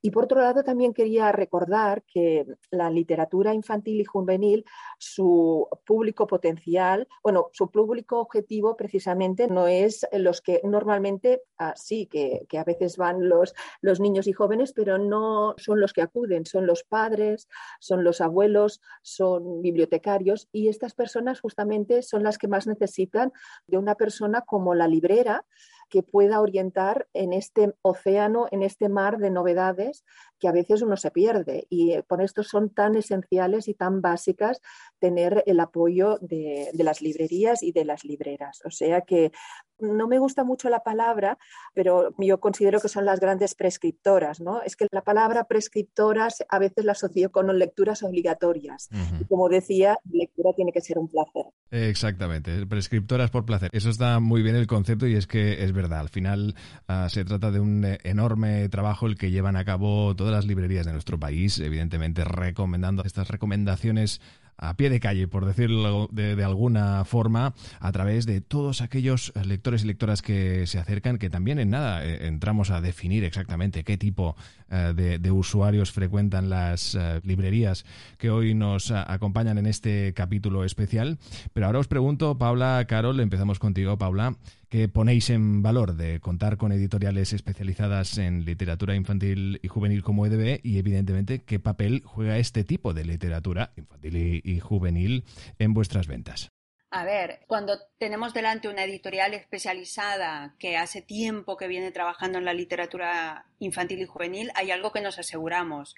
Y 0.01 0.11
por 0.11 0.23
otro 0.23 0.39
lado, 0.39 0.63
también 0.63 0.93
quería 0.93 1.31
recordar 1.31 2.03
que 2.03 2.45
la 2.71 2.89
literatura 2.89 3.53
infantil 3.53 3.99
y 3.99 4.05
juvenil, 4.05 4.65
su 4.97 5.67
público 5.85 6.25
potencial, 6.25 7.07
bueno, 7.21 7.49
su 7.51 7.69
público 7.69 8.19
objetivo 8.19 8.77
precisamente 8.77 9.47
no 9.47 9.67
es 9.67 10.07
los 10.13 10.41
que 10.41 10.61
normalmente, 10.63 11.43
ah, 11.57 11.73
sí, 11.75 12.05
que, 12.05 12.45
que, 12.47 12.57
a 12.57 12.63
veces 12.63 12.95
van 12.95 13.27
los, 13.27 13.53
los 13.81 13.99
niños 13.99 14.27
y 14.27 14.33
jóvenes, 14.33 14.71
pero 14.73 14.97
no 14.97 15.55
son 15.57 15.81
los 15.81 15.91
que 15.91 16.01
acuden, 16.01 16.45
son 16.45 16.65
los 16.65 16.83
padres, 16.83 17.49
son 17.81 18.03
los 18.05 18.21
abuelos, 18.21 18.81
son 19.01 19.61
bibliotecarios 19.61 20.47
y 20.53 20.69
estas 20.69 20.93
personas 20.93 21.41
justamente 21.41 22.03
son 22.03 22.23
las 22.23 22.37
que 22.37 22.47
más 22.47 22.67
necesitan 22.67 23.33
de 23.67 23.77
una 23.77 23.95
persona 23.95 24.41
como 24.41 24.75
la 24.75 24.87
librera 24.87 25.45
que 25.89 26.03
pueda 26.03 26.41
orientar 26.41 27.07
en 27.13 27.33
este 27.33 27.73
océano, 27.81 28.47
en 28.51 28.63
este 28.63 28.89
mar 28.89 29.17
de 29.17 29.31
novedades 29.31 30.03
que 30.39 30.47
a 30.47 30.51
veces 30.51 30.81
uno 30.81 30.95
se 30.97 31.11
pierde. 31.11 31.67
Y 31.69 31.93
eh, 31.93 32.03
por 32.03 32.21
esto 32.21 32.43
son 32.43 32.69
tan 32.69 32.95
esenciales 32.95 33.67
y 33.67 33.73
tan 33.73 34.01
básicas 34.01 34.61
tener 34.99 35.43
el 35.45 35.59
apoyo 35.59 36.17
de, 36.21 36.71
las 36.73 37.01
librerías 37.01 37.61
y 37.63 37.71
de 37.71 37.85
las 37.85 38.05
libreras. 38.05 38.61
O 38.65 38.71
sea 38.71 39.01
que 39.01 39.31
no 39.79 40.07
me 40.07 40.19
gusta 40.19 40.43
mucho 40.43 40.69
la 40.69 40.83
palabra, 40.83 41.37
pero 41.73 42.13
yo 42.17 42.39
considero 42.39 42.79
que 42.79 42.89
son 42.89 43.05
las 43.05 43.19
grandes 43.19 43.55
prescriptoras, 43.55 44.41
¿no? 44.41 44.61
Es 44.61 44.75
que 44.75 44.87
la 44.91 45.03
palabra 45.03 45.45
prescriptoras 45.45 46.45
a 46.49 46.59
veces 46.59 46.85
la 46.85 46.93
asocio 46.93 47.31
con 47.31 47.47
lecturas 47.57 48.03
obligatorias. 48.03 48.89
y 49.19 49.25
como 49.25 49.49
decía, 49.49 49.97
lectura 50.11 50.51
tiene 50.53 50.71
que 50.71 50.81
ser 50.81 50.99
un 50.99 51.07
placer. 51.07 51.45
Exactamente, 51.71 52.65
prescriptoras 52.65 53.29
por 53.29 53.45
placer. 53.45 53.69
Eso 53.73 53.89
está 53.91 54.19
muy 54.19 54.41
bien 54.41 54.55
el 54.55 54.65
concepto 54.65 55.05
y 55.05 55.15
es 55.15 55.27
que 55.27 55.63
es 55.63 55.71
verdad. 55.71 55.99
Al 55.99 56.09
final 56.09 56.55
ah, 56.87 57.07
se 57.09 57.23
trata 57.25 57.51
de 57.51 57.59
un 57.59 57.85
eh, 57.85 57.99
enorme 58.03 58.67
trabajo 58.69 59.05
el 59.05 59.17
que 59.17 59.29
llevan 59.29 59.55
a 59.55 59.65
cabo 59.65 60.15
todas 60.15 60.33
las 60.33 60.45
librerías 60.45 60.87
de 60.87 60.93
nuestro 60.93 61.19
país, 61.19 61.59
evidentemente 61.59 62.23
recomendando 62.23 63.03
estas 63.03 63.27
recomendaciones 63.27 64.19
a 64.59 64.75
pie 64.75 64.89
de 64.89 64.99
calle, 64.99 65.27
por 65.27 65.45
decirlo 65.45 66.09
de, 66.11 66.43
alguna 66.43 67.05
forma, 67.05 67.53
a 67.79 67.91
través 67.91 68.25
de 68.25 68.41
todos 68.41 68.81
aquellos 68.81 69.33
lectores 69.45 69.83
y 69.83 69.87
lectoras 69.87 70.21
que 70.21 70.67
se 70.67 70.79
acercan, 70.79 71.17
que 71.17 71.29
también 71.29 71.59
en 71.59 71.71
nada 71.71 72.05
eh, 72.05 72.27
entramos 72.27 72.69
a 72.71 72.81
definir 72.81 73.23
exactamente 73.23 73.83
qué 73.83 73.97
tipo 73.97 74.35
eh, 74.69 75.19
de, 75.19 75.31
usuarios 75.31 75.91
frecuentan 75.91 76.49
las 76.49 76.95
eh, 76.95 77.21
librerías 77.23 77.85
que 78.17 78.29
hoy 78.29 78.53
nos 78.53 78.91
acompañan 78.91 79.57
en 79.57 79.67
este 79.67 80.13
capítulo 80.13 80.63
especial. 80.65 81.17
Pero 81.53 81.67
ahora 81.67 81.79
os 81.79 81.87
pregunto, 81.87 82.37
Paula, 82.37 82.85
Carol, 82.87 83.19
empezamos 83.19 83.59
contigo, 83.59 83.97
Paula 83.97 84.35
que 84.69 84.87
ponéis 84.87 85.29
en 85.31 85.63
valor 85.63 85.95
de 85.95 86.19
contar 86.19 86.57
con 86.57 86.71
editoriales 86.71 87.33
especializadas 87.33 88.17
en 88.19 88.45
literatura 88.45 88.95
infantil 88.95 89.59
y 89.63 89.67
juvenil 89.67 90.03
como 90.03 90.25
EDB 90.25 90.59
y 90.63 90.77
evidentemente 90.77 91.39
qué 91.43 91.59
papel 91.59 92.03
juega 92.05 92.37
este 92.37 92.63
tipo 92.63 92.93
de 92.93 93.03
literatura 93.03 93.71
infantil 93.75 94.41
y, 94.43 94.59
juvenil 94.59 95.25
en 95.57 95.73
vuestras 95.73 96.07
ventas. 96.07 96.49
A 96.91 97.03
ver, 97.03 97.41
cuando 97.47 97.79
tenemos 97.97 98.33
delante 98.33 98.67
una 98.67 98.83
editorial 98.83 99.33
especializada 99.33 100.55
que 100.59 100.77
hace 100.77 101.01
tiempo 101.01 101.57
que 101.57 101.67
viene 101.67 101.91
trabajando 101.91 102.37
en 102.37 102.45
la 102.45 102.53
literatura 102.53 103.45
infantil 103.59 104.01
y 104.01 104.05
juvenil, 104.05 104.51
hay 104.55 104.71
algo 104.71 104.91
que 104.91 105.01
nos 105.01 105.19
aseguramos 105.19 105.95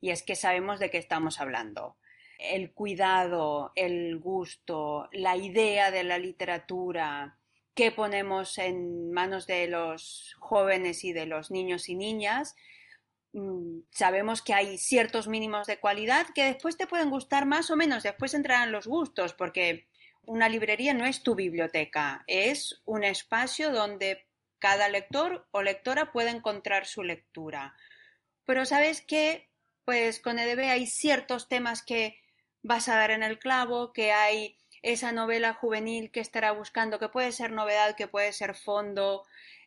y 0.00 0.10
es 0.10 0.22
que 0.22 0.34
sabemos 0.34 0.80
de 0.80 0.90
qué 0.90 0.98
estamos 0.98 1.40
hablando. 1.40 1.96
El 2.38 2.72
cuidado, 2.72 3.72
el 3.74 4.18
gusto, 4.18 5.08
la 5.12 5.36
idea 5.36 5.90
de 5.90 6.04
la 6.04 6.18
literatura, 6.18 7.38
que 7.74 7.90
ponemos 7.90 8.58
en 8.58 9.12
manos 9.12 9.46
de 9.46 9.66
los 9.66 10.36
jóvenes 10.38 11.04
y 11.04 11.12
de 11.12 11.26
los 11.26 11.50
niños 11.50 11.88
y 11.88 11.96
niñas. 11.96 12.56
Mm, 13.32 13.80
sabemos 13.90 14.42
que 14.42 14.54
hay 14.54 14.78
ciertos 14.78 15.26
mínimos 15.26 15.66
de 15.66 15.80
cualidad 15.80 16.26
que 16.34 16.44
después 16.44 16.76
te 16.76 16.86
pueden 16.86 17.10
gustar 17.10 17.46
más 17.46 17.70
o 17.70 17.76
menos, 17.76 18.04
después 18.04 18.32
entrarán 18.34 18.70
los 18.70 18.86
gustos, 18.86 19.34
porque 19.34 19.88
una 20.22 20.48
librería 20.48 20.94
no 20.94 21.04
es 21.04 21.22
tu 21.22 21.34
biblioteca, 21.34 22.24
es 22.28 22.80
un 22.84 23.02
espacio 23.02 23.72
donde 23.72 24.26
cada 24.58 24.88
lector 24.88 25.46
o 25.50 25.62
lectora 25.62 26.12
puede 26.12 26.30
encontrar 26.30 26.86
su 26.86 27.02
lectura. 27.02 27.74
Pero 28.46 28.64
sabes 28.64 29.02
que, 29.02 29.50
pues 29.84 30.20
con 30.20 30.38
EDB 30.38 30.70
hay 30.70 30.86
ciertos 30.86 31.48
temas 31.48 31.82
que 31.82 32.20
vas 32.62 32.88
a 32.88 32.96
dar 32.96 33.10
en 33.10 33.22
el 33.22 33.38
clavo, 33.38 33.92
que 33.92 34.12
hay 34.12 34.56
esa 34.84 35.12
novela 35.12 35.54
juvenil 35.54 36.10
que 36.10 36.20
estará 36.20 36.52
buscando, 36.52 36.98
que 36.98 37.08
puede 37.08 37.32
ser 37.32 37.50
novedad, 37.50 37.96
que 37.96 38.06
puede 38.06 38.32
ser 38.32 38.54
fondo, 38.54 39.24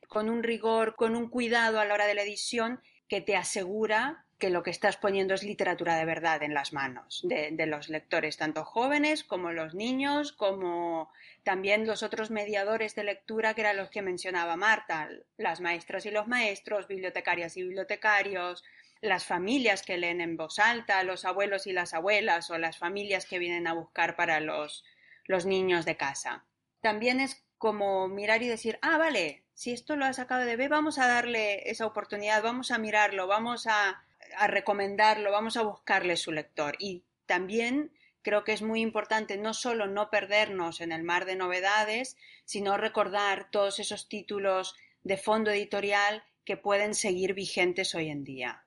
con 0.07 0.29
un 0.29 0.43
rigor, 0.43 0.95
con 0.95 1.15
un 1.15 1.27
cuidado 1.27 1.79
a 1.79 1.85
la 1.85 1.95
hora 1.95 2.05
de 2.05 2.13
la 2.13 2.21
edición 2.21 2.81
que 3.09 3.19
te 3.19 3.35
asegura 3.35 4.25
que 4.37 4.51
lo 4.51 4.61
que 4.61 4.69
estás 4.69 4.97
poniendo 4.97 5.33
es 5.33 5.41
literatura 5.41 5.95
de 5.95 6.05
verdad 6.05 6.43
en 6.43 6.53
las 6.53 6.71
manos 6.71 7.21
de, 7.23 7.65
los 7.65 7.89
lectores, 7.89 8.37
tanto 8.37 8.63
jóvenes 8.63 9.23
como 9.23 9.51
los 9.51 9.73
niños, 9.73 10.31
como 10.31 11.11
también 11.43 11.87
los 11.87 12.03
otros 12.03 12.29
mediadores 12.29 12.93
de 12.93 13.03
lectura 13.03 13.55
que 13.55 13.61
eran 13.61 13.77
los 13.77 13.89
que 13.89 14.03
mencionaba 14.03 14.55
Marta, 14.55 15.09
las 15.37 15.61
maestras 15.61 16.05
y 16.05 16.11
los 16.11 16.27
maestros, 16.27 16.87
bibliotecarias 16.87 17.57
y 17.57 17.63
bibliotecarios, 17.63 18.63
las 19.01 19.25
familias 19.25 19.81
que 19.81 19.97
leen 19.97 20.21
en 20.21 20.37
voz 20.37 20.59
alta, 20.59 21.01
los 21.01 21.25
abuelos 21.25 21.65
y 21.65 21.73
las 21.73 21.95
abuelas 21.95 22.51
o 22.51 22.59
las 22.59 22.77
familias 22.77 23.25
que 23.25 23.39
vienen 23.39 23.65
a 23.65 23.73
buscar 23.73 24.15
para 24.15 24.39
los 24.39 24.83
los 25.27 25.45
niños 25.45 25.85
de 25.85 25.97
casa. 25.97 26.45
También 26.81 27.19
es 27.19 27.43
como 27.57 28.07
mirar 28.07 28.43
y 28.43 28.47
decir, 28.47 28.79
ah, 28.81 28.97
vale, 28.97 29.43
si 29.53 29.71
esto 29.71 29.95
lo 29.95 30.05
ha 30.05 30.13
sacado 30.13 30.45
de 30.45 30.55
B, 30.55 30.67
vamos 30.67 30.97
a 30.99 31.07
darle 31.07 31.69
esa 31.69 31.85
oportunidad, 31.85 32.43
vamos 32.43 32.71
a 32.71 32.77
mirarlo, 32.77 33.27
vamos 33.27 33.67
a, 33.67 34.03
a 34.37 34.47
recomendarlo, 34.47 35.31
vamos 35.31 35.57
a 35.57 35.63
buscarle 35.63 36.17
su 36.17 36.31
lector. 36.31 36.75
Y 36.79 37.03
también 37.25 37.91
creo 38.21 38.43
que 38.43 38.53
es 38.53 38.61
muy 38.61 38.81
importante 38.81 39.37
no 39.37 39.53
solo 39.53 39.87
no 39.87 40.09
perdernos 40.09 40.81
en 40.81 40.91
el 40.91 41.03
mar 41.03 41.25
de 41.25 41.35
novedades, 41.35 42.17
sino 42.45 42.77
recordar 42.77 43.49
todos 43.51 43.79
esos 43.79 44.09
títulos 44.09 44.75
de 45.03 45.17
fondo 45.17 45.51
editorial 45.51 46.23
que 46.43 46.57
pueden 46.57 46.93
seguir 46.93 47.33
vigentes 47.33 47.95
hoy 47.95 48.09
en 48.09 48.23
día. 48.23 48.66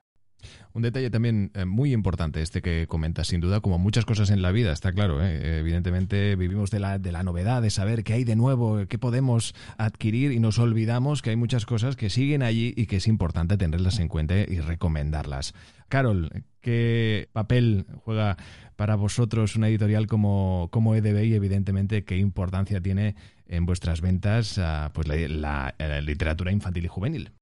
Un 0.73 0.83
detalle 0.83 1.11
también 1.11 1.51
eh, 1.55 1.65
muy 1.65 1.93
importante 1.93 2.43
este 2.43 2.63
que 2.63 2.87
comentas, 2.87 3.29
sin 3.29 3.41
duda, 3.41 3.61
como 3.61 3.79
muchas 3.79 4.05
cosas 4.05 4.31
en 4.31 4.41
la 4.43 4.53
vida, 4.53 4.73
está 4.73 4.93
claro. 4.93 5.25
¿eh? 5.25 5.59
Evidentemente 5.59 6.37
vivimos 6.37 6.71
de 6.71 6.81
la, 6.81 6.99
de 6.99 7.13
la 7.13 7.23
novedad, 7.23 7.63
de 7.63 7.71
saber 7.71 8.05
qué 8.05 8.15
hay 8.15 8.25
de 8.25 8.37
nuevo, 8.37 8.87
qué 8.89 8.99
podemos 8.99 9.55
adquirir 9.79 10.33
y 10.33 10.39
nos 10.39 10.59
olvidamos 10.59 11.23
que 11.23 11.31
hay 11.31 11.37
muchas 11.37 11.67
cosas 11.67 11.97
que 11.97 12.11
siguen 12.11 12.43
allí 12.43 12.73
y 12.77 12.87
que 12.87 12.97
es 12.97 13.09
importante 13.09 13.57
tenerlas 13.57 13.99
en 13.99 14.09
cuenta 14.09 14.35
y 14.37 14.61
recomendarlas. 14.61 15.55
Carol, 15.89 16.31
¿qué 16.61 17.29
papel 17.33 17.87
juega 18.05 18.37
para 18.77 18.95
vosotros 18.95 19.57
una 19.57 19.69
editorial 19.69 20.07
como, 20.07 20.69
como 20.71 20.95
EDB 20.95 21.25
y 21.25 21.35
evidentemente 21.35 22.05
qué 22.05 22.17
importancia 22.17 22.81
tiene 22.81 23.17
en 23.49 23.67
vuestras 23.67 24.01
ventas 24.01 24.61
pues 24.93 25.09
la 25.09 25.75
literatura 26.01 26.53
infantil 26.53 26.85
y 26.85 26.89
juvenil? 26.89 27.33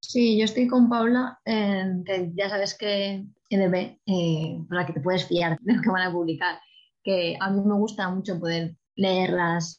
Sí, 0.00 0.38
yo 0.38 0.44
estoy 0.44 0.68
con 0.68 0.88
Paula, 0.88 1.40
que 1.44 2.32
ya 2.34 2.48
sabes 2.48 2.76
que 2.78 3.24
EDB, 3.50 3.98
eh, 4.06 4.58
por 4.68 4.76
la 4.76 4.86
que 4.86 4.92
te 4.92 5.00
puedes 5.00 5.26
fiar 5.26 5.58
de 5.60 5.74
lo 5.74 5.82
que 5.82 5.90
van 5.90 6.08
a 6.08 6.12
publicar, 6.12 6.60
que 7.02 7.36
a 7.40 7.50
mí 7.50 7.60
me 7.64 7.74
gusta 7.74 8.08
mucho 8.08 8.38
poder 8.38 8.76
leer 8.96 9.30
las, 9.30 9.78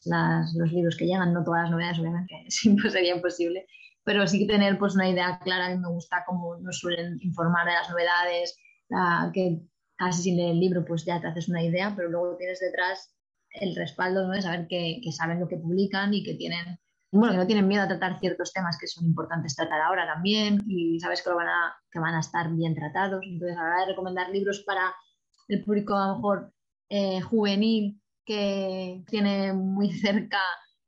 los 0.54 0.72
libros 0.72 0.96
que 0.96 1.06
llegan, 1.06 1.32
no 1.32 1.44
todas 1.44 1.62
las 1.62 1.70
novedades, 1.70 1.98
obviamente, 1.98 2.34
que 2.82 2.90
sería 2.90 3.14
imposible, 3.14 3.66
pero 4.04 4.26
sí 4.26 4.40
que 4.40 4.52
tener 4.52 4.78
pues 4.78 4.94
una 4.94 5.08
idea 5.08 5.38
clara, 5.42 5.74
mí 5.74 5.78
me 5.78 5.88
gusta 5.88 6.24
cómo 6.26 6.56
nos 6.56 6.78
suelen 6.78 7.18
informar 7.20 7.66
de 7.66 7.72
las 7.72 7.90
novedades, 7.90 8.56
que 9.32 9.60
casi 9.96 10.22
sin 10.22 10.36
leer 10.36 10.52
el 10.52 10.60
libro 10.60 10.84
pues 10.84 11.04
ya 11.04 11.20
te 11.20 11.28
haces 11.28 11.48
una 11.48 11.62
idea, 11.62 11.94
pero 11.94 12.08
luego 12.08 12.36
tienes 12.36 12.60
detrás 12.60 13.14
el 13.52 13.76
respaldo 13.76 14.26
¿no? 14.26 14.32
de 14.32 14.42
saber 14.42 14.66
que, 14.68 15.00
que 15.02 15.12
saben 15.12 15.40
lo 15.40 15.48
que 15.48 15.58
publican 15.58 16.14
y 16.14 16.22
que 16.22 16.34
tienen 16.34 16.78
bueno, 17.12 17.32
que 17.32 17.38
no 17.38 17.46
tienen 17.46 17.66
miedo 17.66 17.82
a 17.82 17.88
tratar 17.88 18.20
ciertos 18.20 18.52
temas 18.52 18.78
que 18.78 18.86
son 18.86 19.04
importantes 19.04 19.56
tratar 19.56 19.80
ahora 19.80 20.06
también 20.06 20.60
y 20.68 21.00
sabes 21.00 21.22
que, 21.22 21.30
van, 21.30 21.48
a, 21.48 21.74
que 21.90 21.98
van 21.98 22.14
a 22.14 22.20
estar 22.20 22.50
bien 22.50 22.74
tratados. 22.74 23.24
Entonces, 23.26 23.56
a 23.56 23.62
la 23.62 23.68
hora 23.68 23.80
de 23.80 23.86
recomendar 23.92 24.30
libros 24.30 24.62
para 24.66 24.94
el 25.48 25.64
público 25.64 25.96
a 25.96 26.08
lo 26.08 26.14
mejor 26.16 26.52
eh, 26.88 27.20
juvenil 27.20 28.00
que 28.24 29.02
tiene 29.08 29.52
muy 29.52 29.92
cerca 30.00 30.38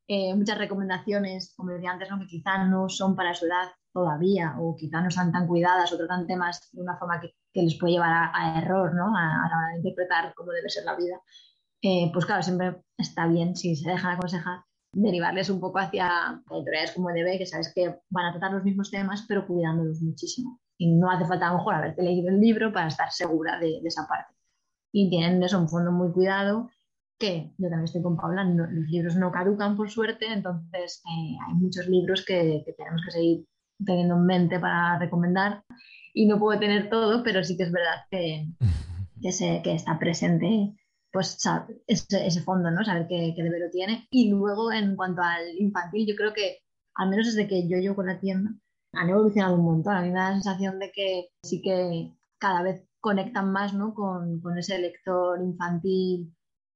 eh, 0.08 0.34
muchas 0.34 0.58
recomendaciones, 0.58 1.54
como 1.56 1.72
decía 1.72 1.90
antes, 1.92 2.08
que 2.08 2.26
quizá 2.26 2.64
no 2.64 2.88
son 2.88 3.16
para 3.16 3.34
su 3.34 3.46
edad 3.46 3.70
todavía 3.92 4.56
o 4.58 4.76
quizá 4.76 5.00
no 5.00 5.08
están 5.08 5.32
tan 5.32 5.46
cuidadas 5.46 5.92
o 5.92 5.96
tratan 5.96 6.26
temas 6.26 6.68
de 6.72 6.82
una 6.82 6.98
forma 6.98 7.20
que, 7.20 7.34
les 7.54 7.78
puede 7.78 7.94
llevar 7.94 8.30
a, 8.32 8.58
error 8.58 8.94
¿no? 8.94 9.14
a, 9.16 9.48
la 9.48 9.56
hora 9.58 9.68
de 9.72 9.76
interpretar 9.76 10.34
cómo 10.34 10.52
debe 10.52 10.70
ser 10.70 10.84
la 10.84 10.96
vida. 10.96 11.20
Eh, 11.82 12.10
pues 12.12 12.24
claro, 12.26 12.42
siempre 12.42 12.82
está 12.96 13.26
bien 13.26 13.56
si 13.56 13.76
se 13.76 13.90
dejan 13.90 14.16
aconsejar 14.16 14.60
derivarles 14.92 15.48
un 15.48 15.60
poco 15.60 15.78
hacia 15.78 16.42
editoriales 16.50 16.92
como 16.92 17.10
EDB, 17.10 17.38
que 17.38 17.46
sabes 17.46 17.72
que 17.74 17.96
van 18.10 18.26
a 18.26 18.32
tratar 18.32 18.52
los 18.52 18.64
mismos 18.64 18.90
temas, 18.90 19.24
pero 19.26 19.46
cuidándolos 19.46 20.02
muchísimo. 20.02 20.60
Y 20.76 20.94
no 20.94 21.10
hace 21.10 21.24
falta 21.24 21.48
a 21.48 21.52
lo 21.52 21.58
mejor 21.58 21.74
haberte 21.74 22.02
leído 22.02 22.28
el 22.28 22.40
libro 22.40 22.72
para 22.72 22.88
estar 22.88 23.10
segura 23.10 23.58
de, 23.58 23.80
esa 23.84 24.06
parte. 24.06 24.34
Y 24.92 25.08
tienen 25.08 25.42
eso, 25.42 25.58
un 25.58 25.68
fondo 25.68 25.90
muy 25.92 26.12
cuidado, 26.12 26.68
que 27.18 27.52
yo 27.56 27.68
también 27.68 27.84
estoy 27.84 28.02
con 28.02 28.16
Paula, 28.16 28.44
los 28.44 28.90
libros 28.90 29.16
no 29.16 29.30
caducan 29.30 29.76
por 29.76 29.90
suerte, 29.90 30.26
entonces 30.30 31.02
eh, 31.06 31.36
hay 31.46 31.54
muchos 31.54 31.86
libros 31.88 32.24
que, 32.26 32.64
tenemos 32.76 33.02
que 33.04 33.12
seguir 33.12 33.46
teniendo 33.84 34.16
en 34.16 34.26
mente 34.26 34.60
para 34.60 34.98
recomendar. 34.98 35.64
Y 36.14 36.26
no 36.26 36.38
puedo 36.38 36.58
tener 36.58 36.90
todo, 36.90 37.22
pero 37.22 37.42
sí 37.42 37.56
que 37.56 37.62
es 37.62 37.72
verdad 37.72 38.02
que, 38.10 38.46
que, 39.22 39.62
que 39.62 39.72
está 39.72 39.98
presente 39.98 40.74
pues 41.12 41.38
ese, 41.86 42.26
ese, 42.26 42.40
fondo, 42.42 42.70
¿no? 42.70 42.84
Saber 42.84 43.06
qué, 43.08 43.34
qué 43.36 43.42
lo 43.42 43.70
tiene. 43.70 44.06
Y 44.10 44.30
luego, 44.30 44.72
en 44.72 44.96
cuanto 44.96 45.22
al 45.22 45.56
infantil, 45.58 46.06
yo 46.08 46.16
creo 46.16 46.32
que, 46.32 46.58
al 46.94 47.10
menos 47.10 47.26
desde 47.26 47.46
que 47.46 47.68
yo 47.68 47.78
llevo 47.78 47.96
con 47.96 48.06
la 48.06 48.18
tienda, 48.18 48.50
han 48.94 49.10
evolucionado 49.10 49.56
un 49.56 49.64
montón. 49.64 49.94
A 49.94 50.02
mí 50.02 50.08
me 50.08 50.18
da 50.18 50.30
la 50.30 50.34
sensación 50.34 50.78
de 50.78 50.90
que 50.92 51.28
sí 51.42 51.60
que 51.62 52.12
cada 52.38 52.62
vez 52.62 52.82
conectan 53.00 53.52
más, 53.52 53.74
¿no? 53.74 53.94
Con, 53.94 54.40
con 54.40 54.58
ese 54.58 54.78
lector 54.78 55.40
infantil, 55.42 56.34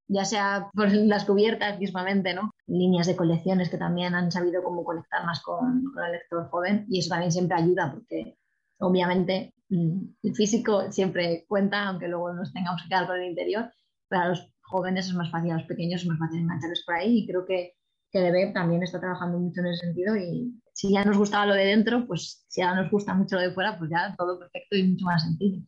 ya 0.09 0.25
sea 0.25 0.71
por 0.75 0.93
las 0.93 1.25
cubiertas 1.25 1.79
mismamente, 1.79 2.35
¿no? 2.35 2.51
Líneas 2.67 3.07
de 3.07 3.17
colecciones 3.17 3.71
que 3.71 3.79
también 3.79 4.15
han 4.15 4.31
sabido 4.31 4.63
cómo 4.63 4.85
conectar 4.85 5.25
más 5.25 5.43
con, 5.43 5.85
con 5.93 6.05
el 6.05 6.13
lector 6.13 6.49
joven 6.51 6.87
y 6.89 7.01
eso 7.01 7.11
también 7.11 7.33
siempre 7.33 7.57
ayuda 7.57 7.93
porque 7.93 8.37
obviamente 8.79 9.55
mm, 9.69 9.99
el 10.23 10.35
físico 10.35 10.93
siempre 10.93 11.45
cuenta, 11.49 11.89
aunque 11.89 12.09
luego 12.09 12.33
nos 12.33 12.53
tengamos 12.53 12.83
que 12.83 12.89
quedar 12.89 13.07
con 13.07 13.17
el 13.17 13.31
interior, 13.31 13.71
para 14.09 14.29
los 14.31 14.53
jóvenes 14.63 15.09
es 15.09 15.15
más 15.15 15.31
fácil, 15.31 15.51
a 15.51 15.59
los 15.59 15.67
pequeños 15.67 16.03
es 16.03 16.09
más 16.09 16.19
fácil 16.19 16.41
engancharles 16.41 16.85
por 16.85 16.95
ahí 16.97 17.19
y 17.19 17.27
creo 17.27 17.45
que, 17.47 17.75
que 18.11 18.21
Debe 18.21 18.53
también 18.53 18.83
está 18.83 19.01
trabajando 19.01 19.39
mucho 19.39 19.61
en 19.61 19.67
ese 19.69 19.87
sentido 19.87 20.17
y 20.17 20.61
si 20.73 20.93
ya 20.93 21.05
nos 21.05 21.17
gustaba 21.17 21.47
lo 21.47 21.55
de 21.55 21.65
dentro, 21.65 22.07
pues 22.07 22.45
si 22.49 22.61
ya 22.61 22.75
nos 22.75 22.91
gusta 22.91 23.15
mucho 23.15 23.37
lo 23.37 23.43
de 23.43 23.53
fuera, 23.53 23.79
pues 23.79 23.91
ya 23.91 24.15
todo 24.17 24.39
perfecto 24.39 24.77
y 24.77 24.89
mucho 24.89 25.07
más 25.07 25.23
sencillo. 25.23 25.63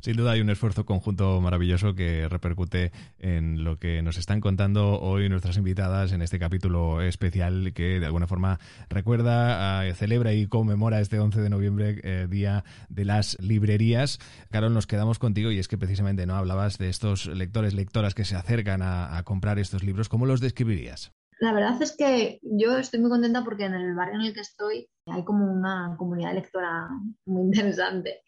Sin 0.00 0.16
duda 0.16 0.32
hay 0.32 0.40
un 0.40 0.50
esfuerzo 0.50 0.84
conjunto 0.84 1.40
maravilloso 1.40 1.94
que 1.94 2.28
repercute 2.28 2.92
en 3.18 3.64
lo 3.64 3.78
que 3.78 4.02
nos 4.02 4.16
están 4.16 4.40
contando 4.40 5.00
hoy 5.00 5.28
nuestras 5.28 5.56
invitadas 5.56 6.12
en 6.12 6.22
este 6.22 6.38
capítulo 6.38 7.02
especial 7.02 7.72
que 7.74 8.00
de 8.00 8.06
alguna 8.06 8.26
forma 8.26 8.58
recuerda, 8.88 9.82
celebra 9.94 10.32
y 10.32 10.46
conmemora 10.46 11.00
este 11.00 11.18
11 11.18 11.40
de 11.40 11.50
noviembre, 11.50 12.00
eh, 12.02 12.26
Día 12.28 12.64
de 12.88 13.04
las 13.04 13.36
Librerías. 13.40 14.18
Carol, 14.50 14.74
nos 14.74 14.86
quedamos 14.86 15.18
contigo 15.18 15.50
y 15.50 15.58
es 15.58 15.68
que 15.68 15.78
precisamente 15.78 16.26
no 16.26 16.36
hablabas 16.36 16.78
de 16.78 16.88
estos 16.88 17.26
lectores, 17.26 17.74
lectoras 17.74 18.14
que 18.14 18.24
se 18.24 18.36
acercan 18.36 18.82
a 18.82 19.22
comprar 19.24 19.58
estos 19.58 19.82
libros. 19.82 20.08
¿Cómo 20.08 20.26
los 20.26 20.40
describirías? 20.40 21.12
La 21.40 21.52
verdad 21.52 21.80
es 21.80 21.96
que 21.96 22.40
yo 22.42 22.76
estoy 22.78 23.00
muy 23.00 23.10
contenta 23.10 23.44
porque 23.44 23.64
en 23.64 23.74
el 23.74 23.94
barrio 23.94 24.16
en 24.16 24.26
el 24.26 24.34
que 24.34 24.40
estoy 24.40 24.88
hay 25.06 25.24
como 25.24 25.52
una 25.52 25.94
comunidad 25.96 26.34
lectora 26.34 26.88
muy 27.26 27.42
interesante 27.42 28.22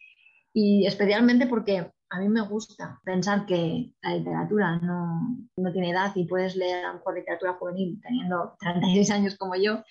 y 0.53 0.85
especialmente 0.85 1.47
porque 1.47 1.91
a 2.09 2.19
mí 2.19 2.27
me 2.27 2.41
gusta 2.41 2.99
pensar 3.05 3.45
que 3.45 3.93
la 4.01 4.15
literatura 4.15 4.77
no, 4.77 5.37
no 5.55 5.71
tiene 5.71 5.91
edad 5.91 6.11
y 6.15 6.25
puedes 6.25 6.55
leer 6.55 6.85
a 6.85 6.87
lo 6.89 6.93
mejor 6.95 7.15
literatura 7.15 7.53
juvenil 7.53 7.99
teniendo 8.01 8.55
36 8.59 9.11
años 9.11 9.37
como 9.37 9.55
yo. 9.55 9.83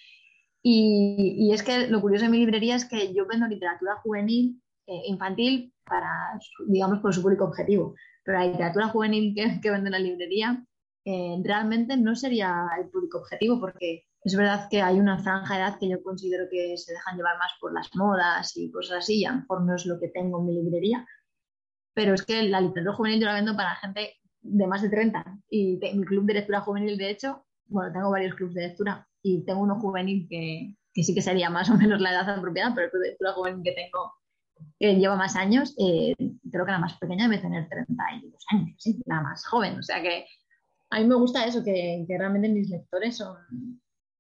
Y, 0.63 1.37
y, 1.39 1.55
es 1.55 1.63
que 1.63 1.87
lo 1.87 2.03
curioso 2.03 2.27
de 2.27 2.31
mi 2.31 2.39
librería 2.39 2.77
es 2.77 2.85
que 2.85 3.15
yo 3.15 3.27
vendo 3.27 3.47
literatura 3.47 3.97
juvenil, 4.03 4.61
eh, 4.87 5.03
infantil, 5.07 5.73
para, 5.87 6.39
digamos, 6.69 6.99
por 6.99 7.15
su 7.15 7.23
público 7.23 7.45
objetivo. 7.47 7.95
Pero 8.23 8.39
la 8.39 8.47
literatura 8.47 8.89
juvenil 8.89 9.35
que, 9.35 9.59
que 9.63 9.71
vende 9.71 9.89
en 9.89 9.93
la 9.93 9.99
librería 9.99 10.63
eh, 11.07 11.37
realmente 11.43 11.97
no 11.97 12.15
sería 12.15 12.69
el 12.79 12.91
público 12.91 13.19
objetivo 13.19 13.59
porque 13.59 14.05
es 14.23 14.37
verdad 14.37 14.69
que 14.71 14.83
hay 14.83 14.99
una 14.99 15.19
franja 15.19 15.55
de 15.55 15.61
edad 15.61 15.79
que 15.79 15.89
yo 15.89 16.03
considero 16.03 16.47
que 16.51 16.77
se 16.77 16.93
dejan 16.93 17.17
llevar 17.17 17.39
más 17.39 17.53
por 17.61 17.73
las 17.73 17.95
modas 17.95 18.57
y 18.57 18.71
cosas 18.71 18.99
así, 18.99 19.21
y 19.21 19.25
a 19.25 19.33
lo 19.33 19.39
mejor 19.39 19.63
no 19.63 19.75
es 19.75 19.87
lo 19.87 19.99
que 19.99 20.09
tengo 20.09 20.41
en 20.41 20.47
mi 20.47 20.55
librería, 20.55 21.07
pero 21.95 22.15
es 22.15 22.25
que 22.25 22.43
la 22.43 22.61
literatura 22.61 22.95
juvenil 22.95 23.21
yo 23.21 23.27
la 23.27 23.35
vendo 23.35 23.57
para 23.57 23.77
gente 23.77 24.17
de 24.43 24.67
más 24.67 24.83
de 24.83 24.91
30 24.91 25.25
y 25.51 25.79
mi 25.95 26.05
club 26.05 26.27
de 26.27 26.35
lectura 26.35 26.61
juvenil, 26.61 26.97
de 26.99 27.11
hecho, 27.11 27.47
bueno, 27.67 27.93
tengo 27.93 28.11
varios 28.11 28.35
clubes 28.35 28.55
de 28.55 28.69
lectura 28.69 29.07
y 29.23 29.45
tengo 29.45 29.61
uno 29.61 29.81
juvenil 29.81 30.27
que, 30.29 30.75
que 30.93 31.03
sí 31.03 31.15
que 31.15 31.23
sería 31.23 31.51
más 31.51 31.71
o 31.71 31.77
menos 31.77 32.01
la 32.01 32.13
edad 32.13 32.29
apropiada, 32.29 32.75
pero 32.75 32.87
el 32.87 32.91
club 32.91 33.03
de 33.03 33.09
lectura 33.11 33.33
juvenil 33.33 33.63
que 33.63 33.73
tengo 33.73 34.13
que 34.79 34.95
lleva 34.97 35.17
más 35.17 35.37
años, 35.37 35.75
eh, 35.79 36.15
creo 36.51 36.67
que 36.67 36.73
la 36.73 36.79
más 36.79 36.99
pequeña 36.99 37.27
debe 37.27 37.41
tener 37.41 37.67
32 37.67 38.45
años, 38.51 38.75
¿sí? 38.79 39.01
la 39.07 39.23
más 39.23 39.47
joven, 39.47 39.79
o 39.79 39.83
sea 39.83 40.03
que 40.03 40.27
a 40.91 40.99
mí 40.99 41.07
me 41.07 41.15
gusta 41.15 41.47
eso, 41.47 41.63
que, 41.65 42.05
que 42.07 42.19
realmente 42.19 42.49
mis 42.49 42.69
lectores 42.69 43.17
son 43.17 43.37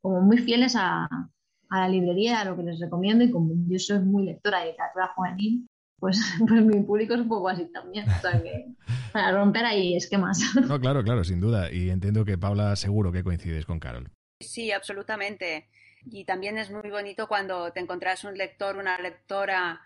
como 0.00 0.20
muy 0.20 0.38
fieles 0.38 0.74
a, 0.76 1.04
a, 1.04 1.80
la 1.80 1.88
librería, 1.88 2.40
a 2.40 2.44
lo 2.44 2.56
que 2.56 2.62
les 2.62 2.80
recomiendo, 2.80 3.24
y 3.24 3.30
como 3.30 3.52
yo 3.68 3.78
soy 3.78 4.00
muy 4.00 4.24
lectora 4.24 4.60
de 4.60 4.70
literatura 4.70 5.12
juvenil, 5.14 5.66
pues, 5.98 6.18
pues 6.48 6.64
mi 6.64 6.80
público 6.82 7.14
es 7.14 7.20
un 7.20 7.28
poco 7.28 7.48
así 7.48 7.66
también. 7.72 8.08
O 8.08 8.20
sea 8.20 8.42
que 8.42 8.66
para 9.12 9.32
romper 9.32 9.64
ahí 9.64 9.96
esquemas. 9.96 10.40
No, 10.68 10.80
claro, 10.80 11.02
claro, 11.02 11.24
sin 11.24 11.40
duda. 11.40 11.72
Y 11.72 11.90
entiendo 11.90 12.24
que 12.24 12.38
Paula 12.38 12.76
seguro 12.76 13.12
que 13.12 13.24
coincides 13.24 13.66
con 13.66 13.80
Carol. 13.80 14.10
Sí, 14.40 14.72
absolutamente. 14.72 15.68
Y 16.06 16.24
también 16.24 16.56
es 16.56 16.70
muy 16.70 16.90
bonito 16.90 17.28
cuando 17.28 17.72
te 17.72 17.80
encontrás 17.80 18.24
un 18.24 18.38
lector, 18.38 18.76
una 18.76 18.98
lectora 18.98 19.82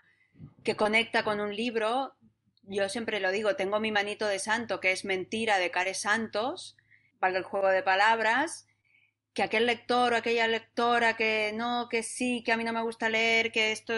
que 0.63 0.75
conecta 0.75 1.23
con 1.23 1.39
un 1.41 1.53
libro 1.53 2.13
yo 2.67 2.89
siempre 2.89 3.19
lo 3.19 3.31
digo, 3.31 3.55
tengo 3.55 3.79
mi 3.79 3.91
manito 3.91 4.27
de 4.27 4.39
santo, 4.39 4.79
que 4.79 4.91
es 4.91 5.05
mentira 5.05 5.59
de 5.59 5.71
Care 5.71 5.93
Santos, 5.93 6.77
para 7.19 7.37
el 7.37 7.43
juego 7.43 7.67
de 7.69 7.83
palabras, 7.83 8.67
que 9.35 9.43
aquel 9.43 9.65
lector 9.65 10.13
o 10.13 10.15
aquella 10.15 10.47
lectora 10.47 11.17
que 11.17 11.51
no, 11.53 11.89
que 11.89 12.03
sí, 12.03 12.41
que 12.43 12.53
a 12.53 12.57
mí 12.57 12.63
no 12.63 12.71
me 12.71 12.81
gusta 12.81 13.09
leer, 13.09 13.51
que 13.51 13.73
esto 13.73 13.93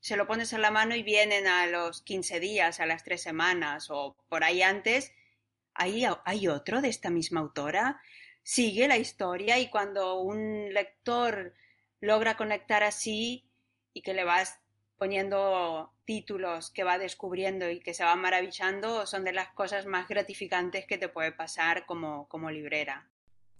se 0.00 0.16
lo 0.16 0.28
pones 0.28 0.52
en 0.52 0.62
la 0.62 0.70
mano 0.70 0.94
y 0.94 1.02
vienen 1.02 1.48
a 1.48 1.66
los 1.66 2.02
15 2.02 2.38
días, 2.38 2.78
a 2.78 2.86
las 2.86 3.02
tres 3.02 3.20
semanas 3.20 3.88
o 3.90 4.16
por 4.28 4.44
ahí 4.44 4.62
antes. 4.62 5.12
Ahí 5.74 6.04
hay 6.24 6.46
otro 6.46 6.80
de 6.80 6.88
esta 6.88 7.10
misma 7.10 7.40
autora. 7.40 8.00
Sigue 8.44 8.86
la 8.86 8.96
historia 8.96 9.58
y 9.58 9.70
cuando 9.70 10.20
un 10.20 10.72
lector 10.72 11.52
logra 12.00 12.36
conectar 12.36 12.84
así 12.84 13.44
y 13.92 14.02
que 14.02 14.14
le 14.14 14.22
vas 14.22 14.60
poniendo 14.98 15.92
títulos 16.04 16.70
que 16.70 16.84
va 16.84 16.98
descubriendo 16.98 17.68
y 17.68 17.80
que 17.80 17.92
se 17.92 18.04
va 18.04 18.14
maravillando 18.14 19.04
son 19.04 19.24
de 19.24 19.32
las 19.32 19.48
cosas 19.48 19.84
más 19.84 20.06
gratificantes 20.06 20.86
que 20.86 20.96
te 20.96 21.08
puede 21.08 21.32
pasar 21.32 21.86
como, 21.86 22.28
como 22.28 22.52
librera. 22.52 23.10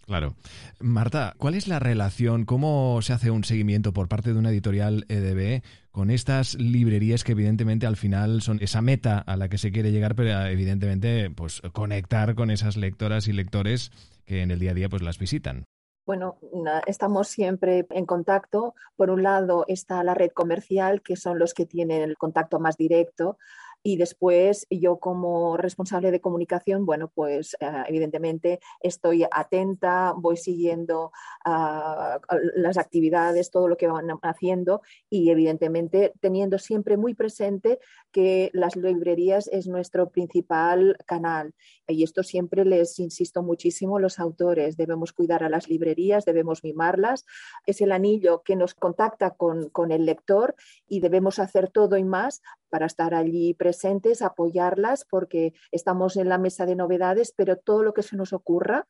Claro. 0.07 0.35
Marta, 0.79 1.35
¿cuál 1.37 1.53
es 1.53 1.67
la 1.67 1.79
relación, 1.79 2.45
cómo 2.45 3.01
se 3.01 3.11
hace 3.11 3.29
un 3.29 3.43
seguimiento 3.43 3.91
por 3.91 4.07
parte 4.07 4.31
de 4.31 4.39
una 4.39 4.51
editorial 4.51 5.05
EDB 5.09 5.63
con 5.91 6.09
estas 6.11 6.55
librerías 6.55 7.25
que 7.25 7.33
evidentemente 7.33 7.85
al 7.85 7.97
final 7.97 8.41
son 8.41 8.59
esa 8.61 8.81
meta 8.81 9.19
a 9.19 9.35
la 9.35 9.49
que 9.49 9.57
se 9.57 9.73
quiere 9.73 9.91
llegar, 9.91 10.15
pero 10.15 10.45
evidentemente 10.45 11.29
pues 11.29 11.61
conectar 11.73 12.35
con 12.35 12.51
esas 12.51 12.77
lectoras 12.77 13.27
y 13.27 13.33
lectores 13.33 13.91
que 14.25 14.41
en 14.41 14.51
el 14.51 14.59
día 14.59 14.71
a 14.71 14.75
día 14.75 14.87
pues 14.87 15.01
las 15.01 15.19
visitan? 15.19 15.65
Bueno, 16.05 16.37
estamos 16.85 17.27
siempre 17.27 17.85
en 17.89 18.05
contacto. 18.05 18.75
Por 18.95 19.09
un 19.09 19.23
lado 19.23 19.65
está 19.67 20.01
la 20.05 20.13
red 20.13 20.31
comercial, 20.31 21.01
que 21.01 21.17
son 21.17 21.37
los 21.37 21.53
que 21.53 21.65
tienen 21.65 22.01
el 22.01 22.17
contacto 22.17 22.61
más 22.61 22.77
directo 22.77 23.37
y 23.83 23.97
después 23.97 24.67
yo 24.69 24.97
como 24.97 25.57
responsable 25.57 26.11
de 26.11 26.21
comunicación, 26.21 26.85
bueno, 26.85 27.09
pues 27.13 27.55
eh, 27.59 27.83
evidentemente 27.87 28.59
estoy 28.81 29.25
atenta, 29.31 30.13
voy 30.15 30.37
siguiendo 30.37 31.11
ah, 31.45 32.19
las 32.55 32.77
actividades, 32.77 33.51
todo 33.51 33.67
lo 33.67 33.77
que 33.77 33.87
van 33.87 34.09
haciendo 34.23 34.81
y 35.09 35.29
evidentemente 35.29 36.13
teniendo 36.19 36.57
siempre 36.57 36.97
muy 36.97 37.13
presente 37.13 37.79
que 38.11 38.49
las 38.53 38.75
librerías 38.75 39.47
es 39.47 39.67
nuestro 39.67 40.09
principal 40.09 40.97
canal. 41.05 41.53
Y 41.87 42.03
esto 42.03 42.23
siempre 42.23 42.65
les 42.65 42.99
insisto 42.99 43.41
muchísimo 43.41 43.99
los 43.99 44.19
autores. 44.19 44.75
Debemos 44.75 45.13
cuidar 45.13 45.43
a 45.43 45.49
las 45.49 45.69
librerías, 45.69 46.25
debemos 46.25 46.63
mimarlas. 46.63 47.25
Es 47.65 47.81
el 47.81 47.91
anillo 47.91 48.41
que 48.43 48.55
nos 48.55 48.73
contacta 48.73 49.31
con, 49.31 49.69
con 49.69 49.91
el 49.91 50.05
lector 50.05 50.55
y 50.87 50.99
debemos 50.99 51.39
hacer 51.39 51.69
todo 51.69 51.97
y 51.97 52.03
más 52.03 52.41
para 52.69 52.85
estar 52.85 53.13
allí 53.13 53.53
presentes, 53.53 54.21
apoyarlas, 54.21 55.05
porque 55.09 55.53
estamos 55.71 56.17
en 56.17 56.29
la 56.29 56.37
mesa 56.37 56.65
de 56.65 56.75
novedades, 56.75 57.33
pero 57.35 57.57
todo 57.57 57.83
lo 57.83 57.93
que 57.93 58.03
se 58.03 58.15
nos 58.15 58.33
ocurra, 58.33 58.85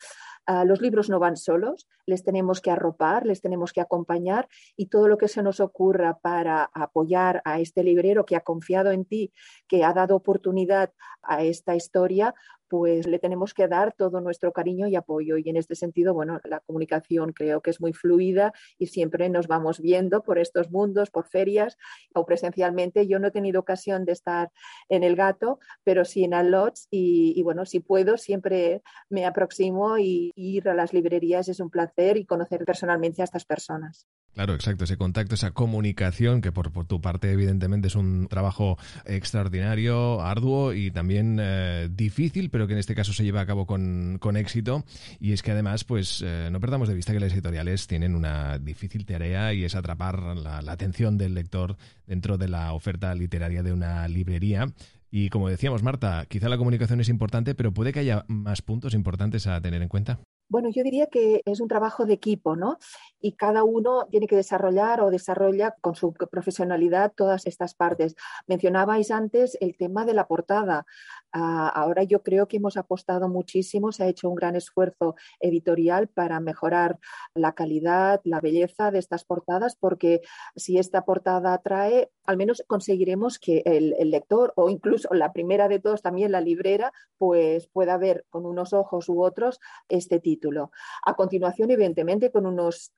ah, 0.45 0.65
los 0.65 0.81
libros 0.81 1.09
no 1.09 1.19
van 1.19 1.37
solos, 1.37 1.87
les 2.05 2.23
tenemos 2.23 2.61
que 2.61 2.71
arropar, 2.71 3.25
les 3.25 3.41
tenemos 3.41 3.73
que 3.73 3.81
acompañar 3.81 4.47
y 4.75 4.87
todo 4.87 5.07
lo 5.07 5.17
que 5.17 5.27
se 5.27 5.43
nos 5.43 5.59
ocurra 5.59 6.19
para 6.19 6.69
apoyar 6.73 7.41
a 7.45 7.59
este 7.59 7.83
librero 7.83 8.25
que 8.25 8.35
ha 8.35 8.41
confiado 8.41 8.91
en 8.91 9.05
ti, 9.05 9.33
que 9.67 9.83
ha 9.83 9.93
dado 9.93 10.15
oportunidad 10.15 10.91
a 11.21 11.43
esta 11.43 11.75
historia, 11.75 12.33
pues 12.69 13.08
le 13.08 13.19
tenemos 13.19 13.53
que 13.53 13.67
dar 13.67 13.93
todo 13.93 14.21
nuestro 14.21 14.51
cariño 14.51 14.88
y 14.88 14.95
apoyo. 14.95 15.38
Y 15.38 15.49
en 15.49 15.58
este 15.58 15.75
sentido, 15.75 16.13
bueno, 16.13 16.39
la 16.43 16.60
comunicación 16.62 17.34
creo 17.34 17.62
que 17.62 17.69
es 17.69 17.82
muy 17.82 17.93
fluida 17.93 18.53
y 18.77 18.88
siempre 18.88 19.30
nos 19.30 19.47
vamos 19.47 19.80
viendo 19.80 20.23
por 20.23 20.39
estos 20.39 20.71
mundos, 20.71 21.10
por 21.10 21.27
ferias 21.27 21.77
o 22.13 22.25
presencialmente. 22.25 23.08
Yo 23.08 23.19
no 23.19 23.27
he 23.27 23.32
tenido 23.32 23.60
ocasión 23.60 24.06
de 24.06 24.13
estar 24.13 24.51
en 24.89 25.03
el 25.03 25.15
gato, 25.15 25.60
pero 25.84 26.06
sí 26.06 26.23
en 26.23 26.51
Lodge 26.51 26.88
y, 26.91 27.34
y, 27.36 27.43
bueno, 27.43 27.65
si 27.65 27.80
puedo, 27.80 28.17
siempre 28.17 28.82
me 29.10 29.25
aproximo 29.25 29.97
y 29.97 30.32
ir 30.36 30.69
a 30.69 30.73
las 30.73 30.93
librerías 30.93 31.49
es 31.49 31.60
un 31.60 31.69
placer 31.69 32.17
y 32.17 32.25
conocer 32.25 32.63
personalmente 32.65 33.21
a 33.21 33.25
estas 33.25 33.45
personas. 33.45 34.08
Claro, 34.38 34.54
exacto, 34.54 34.84
ese 34.84 34.97
contacto, 34.97 35.34
esa 35.34 35.50
comunicación, 35.50 36.41
que 36.41 36.52
por, 36.52 36.69
tu 36.86 37.02
parte 37.02 37.32
evidentemente 37.32 37.88
es 37.88 37.95
un 37.95 38.28
trabajo 38.28 38.78
extraordinario, 39.04 40.21
arduo 40.21 40.73
y 40.73 40.91
también 40.91 41.39
eh, 41.41 41.89
difícil, 41.91 42.52
pero 42.52 42.67
que 42.67 42.73
en 42.73 42.80
este 42.80 42.93
caso 42.93 43.13
se 43.13 43.23
lleva 43.23 43.41
a 43.41 43.47
cabo 43.47 43.65
con, 43.65 44.19
éxito. 44.36 44.86
Y 45.19 45.32
es 45.32 45.41
que 45.41 45.54
además, 45.54 45.86
pues 45.86 46.23
eh, 46.23 46.50
no 46.52 46.60
perdamos 46.60 46.88
de 46.88 46.93
vista 46.93 47.13
que 47.13 47.19
las 47.19 47.34
editoriales 47.34 47.88
tienen 47.88 48.13
una 48.13 48.60
difícil 48.60 49.08
tarea 49.08 49.56
y 49.56 49.63
es 49.63 49.73
atrapar 49.73 50.21
la 50.38 50.71
atención 50.71 51.17
del 51.17 51.34
lector 51.34 51.76
dentro 52.06 52.38
de 52.38 52.47
la 52.47 52.73
oferta 52.73 53.15
literaria 53.15 53.63
de 53.63 53.73
una 53.73 54.08
librería. 54.08 54.71
Y 55.10 55.30
como 55.30 55.50
decíamos, 55.50 55.82
Marta, 55.82 56.28
quizá 56.30 56.47
la 56.47 56.60
comunicación 56.60 57.00
es 57.00 57.10
importante, 57.10 57.56
pero 57.56 57.73
puede 57.73 57.91
que 57.91 58.02
haya 58.02 58.23
más 58.28 58.62
puntos 58.62 58.93
importantes 58.93 59.47
a 59.47 59.60
tener 59.62 59.82
en 59.82 59.89
cuenta. 59.89 60.19
Bueno, 60.50 60.69
yo 60.73 60.82
diría 60.84 61.08
que 61.08 61.41
es 61.45 61.60
un 61.60 61.67
trabajo 61.67 62.06
de 62.06 62.13
equipo, 62.13 62.56
¿no? 62.56 62.78
Y 63.19 63.34
cada 63.34 63.63
uno 63.63 64.08
tiene 64.10 64.27
que 64.27 64.36
desarrollar 64.36 65.01
o 65.01 65.12
desarrolla 65.12 65.75
con 65.82 65.95
su 65.95 66.13
profesionalidad 66.13 67.13
todas 67.15 67.45
estas 67.45 67.73
partes. 67.73 68.15
Mencionabais 68.47 69.12
antes 69.12 69.58
el 69.62 69.75
tema 69.77 70.06
de 70.06 70.13
la 70.13 70.27
portada. 70.27 70.86
Ah, 71.32 71.69
ahora 71.69 72.03
yo 72.03 72.23
creo 72.23 72.47
que 72.47 72.58
hemos 72.58 72.77
apostado 72.77 73.27
muchísimo, 73.30 73.91
se 73.91 74.03
ha 74.03 74.08
hecho 74.08 74.30
un 74.30 74.36
gran 74.36 74.56
esfuerzo 74.56 75.15
editorial 75.39 76.08
para 76.08 76.39
mejorar 76.39 76.99
la 77.34 77.53
calidad, 77.53 78.21
la 78.23 78.39
belleza 78.39 78.91
de 78.91 78.99
estas 78.99 79.23
portadas, 79.23 79.75
porque 79.75 80.21
si 80.56 80.77
esta 80.77 81.06
portada 81.06 81.53
atrae, 81.53 82.12
al 82.25 82.38
menos 82.38 82.63
conseguiremos 82.67 83.39
que 83.39 83.62
el, 83.65 83.95
lector 84.10 84.53
o 84.56 84.69
incluso 84.69 85.13
la 85.13 85.34
primera 85.34 85.67
de 85.67 85.80
todos, 85.80 86.01
también 86.01 86.32
la 86.32 86.41
librera, 86.41 86.93
pues 87.17 87.67
pueda 87.67 87.97
ver 87.97 88.25
con 88.30 88.45
unos 88.45 88.73
ojos 88.73 89.10
u 89.10 89.21
otros 89.21 89.60
este 89.89 90.19
título 90.19 90.71
a 91.06 91.15
continuación, 91.15 91.71
evidentemente, 91.71 92.32
con 92.32 92.45
unos 92.45 92.91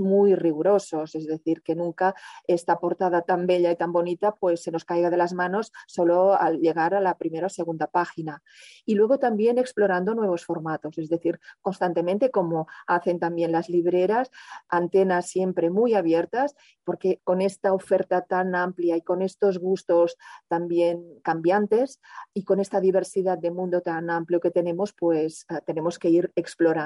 muy 0.00 0.34
rigurosos, 0.34 1.14
es 1.14 1.26
decir, 1.26 1.62
que 1.62 1.74
nunca 1.74 2.14
esta 2.46 2.78
portada 2.78 3.22
tan 3.22 3.46
bella 3.46 3.70
y 3.70 3.76
tan 3.76 3.92
bonita 3.92 4.34
pues 4.34 4.62
se 4.62 4.70
nos 4.70 4.84
caiga 4.84 5.10
de 5.10 5.16
las 5.16 5.32
manos 5.32 5.72
solo 5.86 6.34
al 6.34 6.60
llegar 6.60 6.94
a 6.94 7.00
la 7.00 7.16
primera 7.16 7.46
o 7.46 7.50
segunda 7.50 7.86
página. 7.86 8.42
Y 8.84 8.94
luego 8.94 9.18
también 9.18 9.58
explorando 9.58 10.14
nuevos 10.14 10.44
formatos, 10.44 10.98
es 10.98 11.08
decir, 11.08 11.40
constantemente 11.60 12.30
como 12.30 12.66
hacen 12.86 13.18
también 13.18 13.52
las 13.52 13.68
libreras, 13.68 14.30
antenas 14.68 15.28
siempre 15.28 15.70
muy 15.70 15.94
abiertas, 15.94 16.54
porque 16.84 17.20
con 17.24 17.40
esta 17.40 17.72
oferta 17.72 18.22
tan 18.22 18.54
amplia 18.54 18.96
y 18.96 19.02
con 19.02 19.22
estos 19.22 19.58
gustos 19.58 20.16
también 20.48 21.20
cambiantes 21.22 22.00
y 22.32 22.44
con 22.44 22.60
esta 22.60 22.80
diversidad 22.80 23.38
de 23.38 23.50
mundo 23.50 23.80
tan 23.80 24.10
amplio 24.10 24.40
que 24.40 24.50
tenemos, 24.50 24.92
pues 24.92 25.46
eh, 25.48 25.60
tenemos 25.66 25.98
que 25.98 26.10
ir 26.10 26.32
explorando 26.36 26.84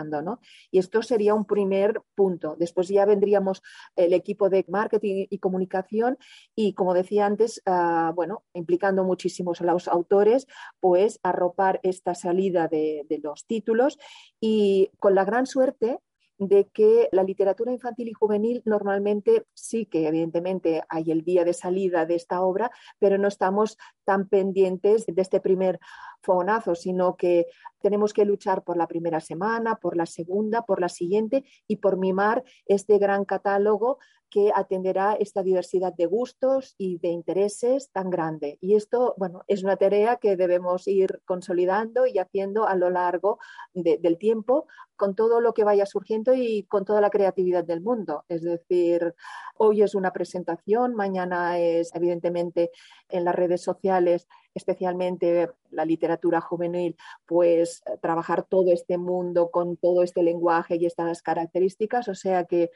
y 0.70 0.78
esto 0.78 1.02
sería 1.02 1.34
un 1.34 1.44
primer 1.44 2.02
punto. 2.14 2.56
Después 2.58 2.88
ya 2.88 3.04
vendríamos 3.06 3.62
el 3.96 4.12
equipo 4.12 4.48
de 4.48 4.64
marketing 4.68 5.26
y 5.30 5.38
comunicación 5.38 6.18
y, 6.54 6.74
como 6.74 6.94
decía 6.94 7.26
antes, 7.26 7.62
ah, 7.66 8.12
bueno, 8.14 8.44
implicando 8.54 9.04
muchísimos 9.04 9.60
a 9.60 9.64
los 9.64 9.88
autores, 9.88 10.46
pues 10.80 11.20
arropar 11.22 11.80
esta 11.82 12.14
salida 12.14 12.68
de 12.68 13.20
los 13.22 13.46
títulos 13.46 13.98
y 14.40 14.90
con 14.98 15.14
la 15.14 15.24
gran 15.24 15.46
suerte 15.46 15.98
de 16.38 16.68
que 16.68 17.08
la 17.12 17.24
literatura 17.24 17.72
infantil 17.72 18.08
y 18.08 18.12
juvenil 18.12 18.62
normalmente 18.64 19.44
sí 19.54 19.86
que 19.86 20.06
evidentemente 20.06 20.82
hay 20.88 21.10
el 21.10 21.24
día 21.24 21.44
de 21.44 21.52
salida 21.52 22.06
de 22.06 22.14
esta 22.14 22.42
obra, 22.42 22.70
pero 22.98 23.18
no 23.18 23.28
estamos 23.28 23.76
tan 24.04 24.28
pendientes 24.28 25.04
de 25.06 25.20
este 25.20 25.40
primer 25.40 25.80
fogonazo, 26.20 26.74
sino 26.74 27.16
que 27.16 27.46
tenemos 27.80 28.12
que 28.12 28.24
luchar 28.24 28.64
por 28.64 28.76
la 28.76 28.86
primera 28.86 29.20
semana, 29.20 29.76
por 29.76 29.96
la 29.96 30.06
segunda, 30.06 30.62
por 30.62 30.80
la 30.80 30.88
siguiente 30.88 31.44
y 31.66 31.76
por 31.76 31.96
mimar 31.96 32.44
este 32.66 32.98
gran 32.98 33.24
catálogo 33.24 33.98
que 34.30 34.52
atenderá 34.54 35.14
esta 35.14 35.42
diversidad 35.42 35.94
de 35.94 36.06
gustos 36.06 36.74
y 36.76 36.98
de 36.98 37.08
intereses 37.08 37.90
tan 37.92 38.10
grande. 38.10 38.58
Y 38.60 38.74
esto, 38.74 39.14
bueno, 39.16 39.42
es 39.46 39.64
una 39.64 39.76
tarea 39.76 40.16
que 40.16 40.36
debemos 40.36 40.86
ir 40.86 41.22
consolidando 41.24 42.06
y 42.06 42.18
haciendo 42.18 42.66
a 42.66 42.76
lo 42.76 42.90
largo 42.90 43.38
del 43.72 44.18
tiempo 44.18 44.66
con 44.96 45.14
todo 45.14 45.40
lo 45.40 45.54
que 45.54 45.64
vaya 45.64 45.86
surgiendo 45.86 46.34
y 46.34 46.64
con 46.64 46.84
toda 46.84 47.00
la 47.00 47.10
creatividad 47.10 47.64
del 47.64 47.80
mundo. 47.80 48.24
Es 48.28 48.42
decir, 48.42 49.14
hoy 49.56 49.82
es 49.82 49.94
una 49.94 50.12
presentación, 50.12 50.94
mañana 50.94 51.58
es 51.58 51.94
evidentemente 51.94 52.70
en 53.08 53.24
las 53.24 53.34
redes 53.34 53.62
sociales, 53.62 54.28
especialmente 54.58 55.48
la 55.70 55.86
literatura 55.86 56.42
juvenil, 56.42 56.96
pues 57.26 57.82
trabajar 58.02 58.42
todo 58.42 58.70
este 58.72 58.98
mundo 58.98 59.50
con 59.50 59.78
todo 59.78 60.02
este 60.02 60.22
lenguaje 60.22 60.76
y 60.76 60.84
estas 60.84 61.22
características. 61.22 62.08
O 62.08 62.14
sea 62.14 62.44
que 62.44 62.70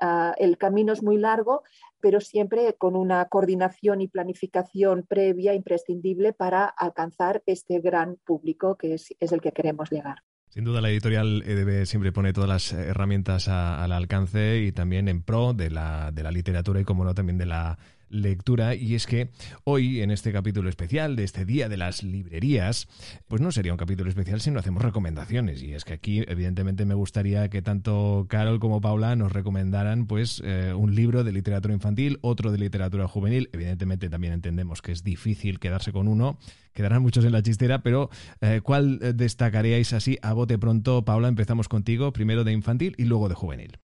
ah, 0.00 0.34
el 0.38 0.58
camino 0.58 0.92
es 0.92 1.02
muy 1.02 1.16
largo, 1.16 1.62
pero 2.00 2.20
siempre 2.20 2.74
con 2.74 2.94
una 2.94 3.24
coordinación 3.26 4.02
y 4.02 4.08
planificación 4.08 5.06
previa 5.08 5.54
imprescindible 5.54 6.34
para 6.34 6.66
alcanzar 6.66 7.42
este 7.46 7.80
gran 7.80 8.16
público 8.24 8.76
que 8.76 8.94
es 8.94 9.32
el 9.32 9.40
que 9.40 9.52
queremos 9.52 9.90
llegar. 9.90 10.18
Sin 10.50 10.64
duda 10.64 10.80
la 10.80 10.88
editorial 10.88 11.42
EDB 11.46 11.84
siempre 11.84 12.10
pone 12.10 12.32
todas 12.32 12.48
las 12.48 12.72
herramientas 12.72 13.48
al 13.48 13.92
alcance 13.92 14.58
y 14.58 14.72
también 14.72 15.08
en 15.08 15.22
pro 15.22 15.52
de 15.52 15.70
la, 15.70 16.10
de 16.10 16.22
la 16.22 16.30
literatura 16.30 16.80
y 16.80 16.84
como 16.84 17.04
no 17.04 17.14
también 17.14 17.36
de 17.36 17.46
la 17.46 17.78
lectura 18.10 18.74
y 18.74 18.94
es 18.94 19.06
que 19.06 19.30
hoy 19.64 20.00
en 20.00 20.10
este 20.10 20.32
capítulo 20.32 20.68
especial 20.68 21.16
de 21.16 21.24
este 21.24 21.44
día 21.44 21.68
de 21.68 21.76
las 21.76 22.02
librerías 22.02 22.88
pues 23.26 23.40
no 23.40 23.52
sería 23.52 23.72
un 23.72 23.78
capítulo 23.78 24.08
especial 24.08 24.40
si 24.40 24.50
no 24.50 24.58
hacemos 24.58 24.82
recomendaciones. 24.82 25.62
Y 25.62 25.74
es 25.74 25.84
que 25.84 25.94
aquí 25.94 26.24
evidentemente 26.26 26.84
me 26.84 26.94
gustaría 26.94 27.48
que 27.48 27.62
tanto 27.62 28.26
Carol 28.28 28.60
como 28.60 28.80
Paula 28.80 29.16
nos 29.16 29.32
recomendaran 29.32 30.06
pues 30.06 30.42
eh, 30.44 30.72
un 30.74 30.94
libro 30.94 31.24
de 31.24 31.32
literatura 31.32 31.74
infantil 31.74 32.18
otro 32.22 32.52
de 32.52 32.58
literatura 32.58 33.08
juvenil. 33.08 33.50
Evidentemente 33.52 34.08
también 34.08 34.32
entendemos 34.32 34.82
que 34.82 34.92
es 34.92 35.04
difícil 35.04 35.58
quedarse 35.58 35.92
con 35.92 36.08
uno 36.08 36.38
quedarán 36.74 37.02
muchos 37.02 37.24
en 37.24 37.32
la 37.32 37.42
chistera 37.42 37.82
pero 37.82 38.08
eh, 38.40 38.60
¿cuál 38.62 39.00
destacaríais 39.16 39.92
así 39.92 40.16
a 40.22 40.32
bote 40.32 40.58
pronto 40.58 41.04
Paula 41.04 41.26
empezamos 41.26 41.68
contigo 41.68 42.12
primero 42.12 42.44
de 42.44 42.52
infantil 42.52 42.94
y 42.98 43.04
luego 43.04 43.28
de 43.28 43.34
juvenil 43.34 43.78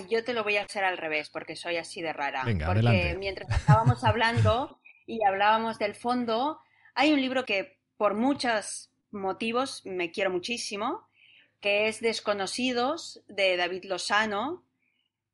Yo 0.00 0.24
te 0.24 0.34
lo 0.34 0.44
voy 0.44 0.56
a 0.56 0.62
hacer 0.62 0.84
al 0.84 0.98
revés 0.98 1.30
porque 1.30 1.56
soy 1.56 1.76
así 1.76 2.02
de 2.02 2.12
rara. 2.12 2.44
Venga, 2.44 2.66
porque 2.66 2.80
adelante. 2.80 3.18
mientras 3.18 3.50
estábamos 3.50 4.04
hablando 4.04 4.80
y 5.06 5.24
hablábamos 5.24 5.78
del 5.78 5.94
fondo, 5.94 6.60
hay 6.94 7.12
un 7.12 7.20
libro 7.20 7.44
que 7.44 7.78
por 7.96 8.14
muchos 8.14 8.90
motivos 9.10 9.82
me 9.84 10.10
quiero 10.10 10.30
muchísimo, 10.30 11.08
que 11.60 11.88
es 11.88 12.00
Desconocidos 12.00 13.22
de 13.28 13.56
David 13.56 13.84
Lozano. 13.84 14.64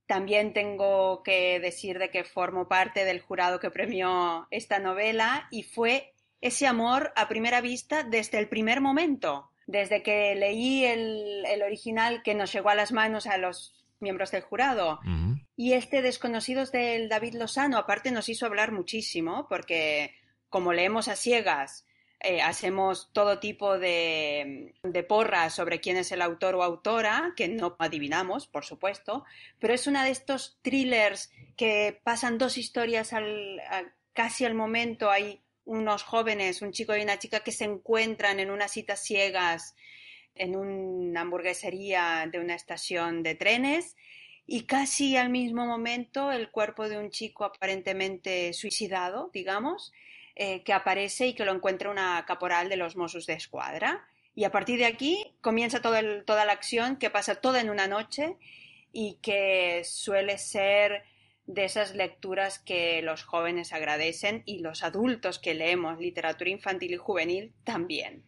También 0.06 0.52
tengo 0.52 1.22
que 1.22 1.58
decir 1.60 1.98
de 1.98 2.10
que 2.10 2.24
formo 2.24 2.68
parte 2.68 3.04
del 3.04 3.20
jurado 3.20 3.60
que 3.60 3.70
premió 3.70 4.46
esta 4.50 4.78
novela 4.78 5.48
y 5.50 5.62
fue 5.62 6.12
ese 6.40 6.66
amor 6.66 7.12
a 7.16 7.28
primera 7.28 7.60
vista 7.60 8.02
desde 8.02 8.38
el 8.38 8.48
primer 8.48 8.80
momento, 8.80 9.50
desde 9.66 10.02
que 10.02 10.34
leí 10.34 10.84
el, 10.84 11.44
el 11.46 11.62
original 11.62 12.22
que 12.22 12.34
nos 12.34 12.52
llegó 12.52 12.68
a 12.68 12.74
las 12.74 12.92
manos 12.92 13.26
a 13.26 13.38
los 13.38 13.81
miembros 14.02 14.30
del 14.30 14.42
jurado. 14.42 15.00
Y 15.56 15.72
este 15.72 16.02
Desconocidos 16.02 16.72
del 16.72 17.08
David 17.08 17.34
Lozano, 17.34 17.78
aparte, 17.78 18.10
nos 18.10 18.28
hizo 18.28 18.46
hablar 18.46 18.72
muchísimo, 18.72 19.46
porque 19.48 20.14
como 20.48 20.72
leemos 20.72 21.08
a 21.08 21.16
ciegas, 21.16 21.86
eh, 22.24 22.40
hacemos 22.40 23.10
todo 23.12 23.40
tipo 23.40 23.78
de, 23.78 24.74
de 24.84 25.02
porras 25.02 25.54
sobre 25.54 25.80
quién 25.80 25.96
es 25.96 26.12
el 26.12 26.22
autor 26.22 26.54
o 26.54 26.62
autora, 26.62 27.32
que 27.36 27.48
no 27.48 27.74
adivinamos, 27.80 28.46
por 28.46 28.64
supuesto, 28.64 29.24
pero 29.58 29.74
es 29.74 29.88
una 29.88 30.04
de 30.04 30.10
estos 30.10 30.58
thrillers 30.62 31.32
que 31.56 32.00
pasan 32.04 32.38
dos 32.38 32.58
historias 32.58 33.12
al, 33.12 33.60
casi 34.12 34.44
al 34.44 34.54
momento. 34.54 35.10
Hay 35.10 35.42
unos 35.64 36.04
jóvenes, 36.04 36.62
un 36.62 36.70
chico 36.70 36.96
y 36.96 37.02
una 37.02 37.18
chica, 37.18 37.40
que 37.40 37.50
se 37.50 37.64
encuentran 37.64 38.38
en 38.38 38.52
unas 38.52 38.70
citas 38.70 39.02
ciegas 39.02 39.74
en 40.34 40.56
una 40.56 41.22
hamburguesería 41.22 42.28
de 42.30 42.38
una 42.38 42.54
estación 42.54 43.22
de 43.22 43.34
trenes 43.34 43.96
y 44.46 44.62
casi 44.66 45.16
al 45.16 45.30
mismo 45.30 45.66
momento 45.66 46.32
el 46.32 46.50
cuerpo 46.50 46.88
de 46.88 46.98
un 46.98 47.10
chico 47.10 47.44
aparentemente 47.44 48.52
suicidado, 48.52 49.30
digamos, 49.32 49.92
eh, 50.34 50.62
que 50.62 50.72
aparece 50.72 51.28
y 51.28 51.34
que 51.34 51.44
lo 51.44 51.52
encuentra 51.52 51.90
una 51.90 52.24
caporal 52.26 52.68
de 52.68 52.76
los 52.76 52.96
Mossos 52.96 53.26
de 53.26 53.34
Escuadra. 53.34 54.06
Y 54.34 54.44
a 54.44 54.50
partir 54.50 54.78
de 54.78 54.86
aquí 54.86 55.36
comienza 55.40 55.82
todo 55.82 55.96
toda 56.24 56.44
la 56.44 56.52
acción 56.52 56.96
que 56.96 57.10
pasa 57.10 57.36
toda 57.36 57.60
en 57.60 57.70
una 57.70 57.86
noche 57.86 58.36
y 58.92 59.18
que 59.22 59.82
suele 59.84 60.38
ser 60.38 61.04
de 61.46 61.64
esas 61.64 61.94
lecturas 61.94 62.58
que 62.58 63.02
los 63.02 63.24
jóvenes 63.24 63.72
agradecen 63.72 64.42
y 64.46 64.60
los 64.60 64.82
adultos 64.82 65.38
que 65.38 65.54
leemos 65.54 65.98
literatura 65.98 66.50
infantil 66.50 66.94
y 66.94 66.96
juvenil 66.96 67.52
también. 67.64 68.24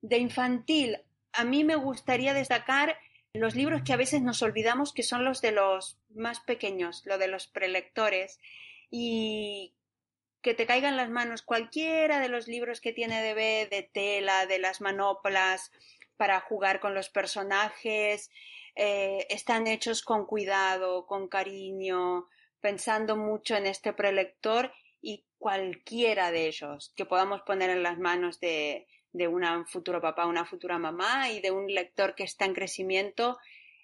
De 0.00 0.18
infantil, 0.18 0.98
a 1.32 1.44
mí 1.44 1.64
me 1.64 1.76
gustaría 1.76 2.34
destacar 2.34 2.98
los 3.32 3.54
libros 3.54 3.82
que 3.82 3.92
a 3.92 3.96
veces 3.96 4.22
nos 4.22 4.42
olvidamos 4.42 4.92
que 4.92 5.02
son 5.02 5.24
los 5.24 5.40
de 5.40 5.52
los 5.52 5.98
más 6.10 6.40
pequeños, 6.40 7.02
lo 7.04 7.18
de 7.18 7.28
los 7.28 7.46
prelectores, 7.46 8.40
y 8.90 9.74
que 10.42 10.54
te 10.54 10.66
caigan 10.66 10.96
las 10.96 11.10
manos. 11.10 11.42
Cualquiera 11.42 12.20
de 12.20 12.28
los 12.28 12.48
libros 12.48 12.80
que 12.80 12.92
tiene 12.92 13.22
de 13.22 13.34
ver 13.34 13.68
de 13.68 13.82
tela, 13.82 14.46
de 14.46 14.58
las 14.58 14.80
manoplas, 14.80 15.72
para 16.16 16.40
jugar 16.40 16.80
con 16.80 16.94
los 16.94 17.08
personajes, 17.08 18.30
eh, 18.74 19.26
están 19.30 19.66
hechos 19.66 20.02
con 20.02 20.26
cuidado, 20.26 21.06
con 21.06 21.28
cariño, 21.28 22.28
pensando 22.60 23.16
mucho 23.16 23.56
en 23.56 23.66
este 23.66 23.92
prelector 23.92 24.72
y 25.00 25.24
cualquiera 25.38 26.32
de 26.32 26.48
ellos 26.48 26.92
que 26.96 27.06
podamos 27.06 27.42
poner 27.42 27.70
en 27.70 27.84
las 27.84 27.98
manos 27.98 28.40
de, 28.40 28.88
de 29.12 29.28
un 29.28 29.66
futuro 29.66 30.00
papá, 30.00 30.26
una 30.26 30.44
futura 30.44 30.78
mamá 30.78 31.30
y 31.30 31.40
de 31.40 31.50
un 31.50 31.66
lector 31.66 32.14
que 32.14 32.24
está 32.24 32.44
en 32.44 32.54
crecimiento, 32.54 33.38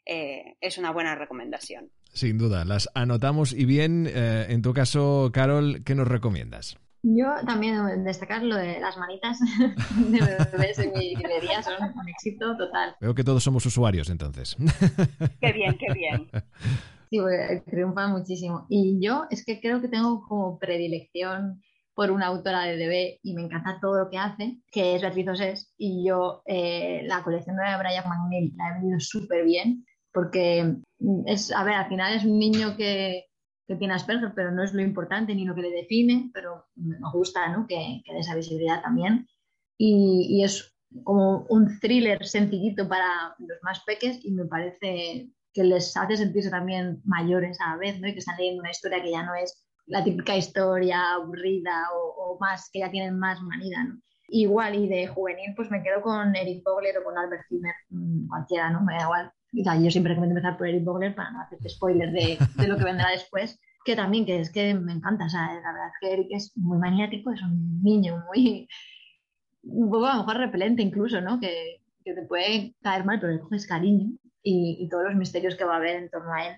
eh, 0.07 0.57
es 0.61 0.79
una 0.79 0.91
buena 0.91 1.15
recomendación. 1.15 1.91
Sin 2.13 2.39
duda, 2.39 2.65
las 2.65 2.89
anotamos 2.95 3.53
y 3.53 3.65
bien, 3.65 4.07
eh, 4.07 4.47
en 4.49 4.63
tu 4.63 4.73
caso, 4.73 5.31
Carol, 5.33 5.83
¿qué 5.85 5.95
nos 5.95 6.07
recomiendas? 6.07 6.79
Yo 7.03 7.27
también 7.47 8.05
destacar 8.05 8.43
lo 8.43 8.57
de 8.57 8.81
las 8.81 8.97
manitas 8.97 9.39
de 10.09 10.21
bebés 10.53 10.79
en 10.79 10.93
mi 10.93 11.15
librería, 11.15 11.63
son 11.63 11.75
un 11.83 12.09
éxito 12.09 12.57
total. 12.57 12.97
Veo 13.01 13.15
que 13.15 13.25
todos 13.25 13.45
somos 13.45 13.67
usuarios 13.67 14.09
entonces. 14.09 14.57
Qué 15.41 15.53
bien, 15.53 15.77
qué 15.79 15.93
bien. 15.93 16.31
Sí, 17.11 17.21
porque 17.21 17.63
triunfa 17.67 18.09
muchísimo. 18.09 18.67
Y 18.71 18.99
yo 19.05 19.27
es 19.31 19.45
que 19.45 19.61
creo 19.61 19.83
que 19.83 19.89
tengo 19.89 20.23
como 20.27 20.59
predilección 20.59 21.63
por 21.95 22.11
una 22.11 22.27
autora 22.27 22.63
de 22.63 22.77
DB 22.77 23.21
y 23.23 23.35
me 23.35 23.43
encanta 23.43 23.79
todo 23.81 24.05
lo 24.05 24.11
que 24.11 24.19
hace, 24.19 24.59
que 24.71 24.97
es 24.97 25.03
Beatriz 25.03 25.29
Osés. 25.29 25.73
Y 25.79 26.07
yo 26.07 26.43
eh, 26.47 27.03
la 27.07 27.23
colección 27.23 27.57
de 27.57 27.63
Brian 27.79 28.05
McNeil 28.09 28.53
la 28.57 28.71
he 28.71 28.73
vendido 28.75 29.01
súper 29.01 29.45
bien 29.45 29.85
porque 30.13 30.77
es, 31.27 31.53
a 31.53 31.65
ver, 31.65 31.75
al 31.75 31.89
final 31.89 32.15
es 32.15 32.25
un 32.25 32.39
niño 32.39 32.77
que, 32.77 33.25
que 33.67 33.77
tiene 33.77 33.95
Asperger, 33.95 34.33
pero 34.35 34.53
no 34.53 34.63
es 34.63 34.73
lo 34.73 34.83
importante 34.83 35.35
ni 35.35 35.45
lo 35.45 35.55
que 35.55 35.63
le 35.63 35.71
define, 35.71 36.31
pero 36.33 36.67
me 36.77 36.97
gusta 37.13 37.49
¿no? 37.49 37.67
que, 37.67 38.01
que 38.05 38.13
dé 38.13 38.21
esa 38.21 38.37
visibilidad 38.37 38.81
también. 38.83 39.27
Y, 39.77 40.29
y, 40.31 40.45
es 40.45 40.73
como 41.03 41.45
un 41.49 41.81
thriller 41.81 42.25
sencillito 42.25 42.89
para 42.89 43.35
los 43.39 43.59
más 43.63 43.83
peques 43.85 44.25
y 44.25 44.31
me 44.31 44.45
parece 44.45 45.31
que 45.53 45.65
les 45.65 45.97
hace 45.97 46.17
sentirse 46.17 46.51
también 46.51 47.01
mayores 47.05 47.61
a 47.61 47.71
la 47.71 47.77
vez, 47.77 48.01
¿no? 48.01 48.07
Y 48.07 48.13
que 48.13 48.21
están 48.21 48.37
leyendo 48.37 48.61
una 48.61 48.71
historia 48.71 49.03
que 49.03 49.11
ya 49.11 49.25
no 49.25 49.35
es 49.35 49.64
la 49.87 50.03
típica 50.03 50.37
historia 50.37 51.15
aburrida 51.15 51.89
o, 51.95 52.33
o 52.35 52.39
más, 52.39 52.71
que 52.73 52.81
ya 52.81 52.91
tienen 52.91 53.19
más 53.19 53.41
manida, 53.43 53.85
¿no? 53.85 54.01
Igual, 54.29 54.75
y 54.75 54.89
de 54.89 55.07
juvenil, 55.07 55.55
pues 55.55 55.71
me 55.71 55.83
quedo 55.83 56.01
con 56.01 56.35
Eric 56.35 56.65
Bogler 56.65 56.97
o 56.99 57.05
con 57.05 57.17
Albert 57.19 57.45
Zimmer, 57.49 57.75
cualquiera, 58.29 58.71
¿no? 58.71 58.81
Me 58.81 58.95
da 58.95 59.03
igual. 59.03 59.33
O 59.61 59.63
sea, 59.63 59.77
yo 59.79 59.91
siempre 59.91 60.11
recomiendo 60.11 60.39
empezar 60.39 60.57
por 60.57 60.67
Eric 60.67 60.85
Bogler 60.85 61.15
para 61.15 61.31
no 61.31 61.43
hacerte 61.43 61.69
spoilers 61.69 62.13
de, 62.13 62.39
de, 62.57 62.69
lo 62.69 62.77
que 62.77 62.85
vendrá 62.85 63.11
después, 63.11 63.61
que 63.85 63.95
también, 63.95 64.25
que 64.25 64.41
es 64.41 64.51
que 64.51 64.75
me 64.75 64.93
encanta, 64.93 65.27
o 65.27 65.29
sea, 65.29 65.47
la 65.47 65.73
verdad 65.73 65.89
es 65.89 65.95
que 66.01 66.13
Eric 66.13 66.29
es 66.31 66.57
muy 66.57 66.79
maniático, 66.79 67.31
es 67.31 67.43
un 67.43 67.83
niño 67.83 68.25
muy, 68.27 68.67
un 69.63 69.91
poco 69.91 70.07
a 70.07 70.15
lo 70.15 70.21
mejor 70.21 70.39
repelente 70.39 70.83
incluso, 70.83 71.21
¿no? 71.21 71.39
Que, 71.39 71.83
que 72.05 72.15
te 72.15 72.23
puede 72.23 72.75
caer 72.83 73.05
mal, 73.05 73.21
pero 73.21 73.33
le 73.33 73.41
coges 73.41 73.67
cariño 73.67 74.11
y, 74.43 74.79
y, 74.81 74.89
todos 74.89 75.05
los 75.05 75.15
misterios 75.15 75.55
que 75.55 75.65
va 75.65 75.75
a 75.75 75.77
haber 75.77 75.97
en 75.97 76.11
torno 76.11 76.33
a 76.33 76.49
él. 76.49 76.57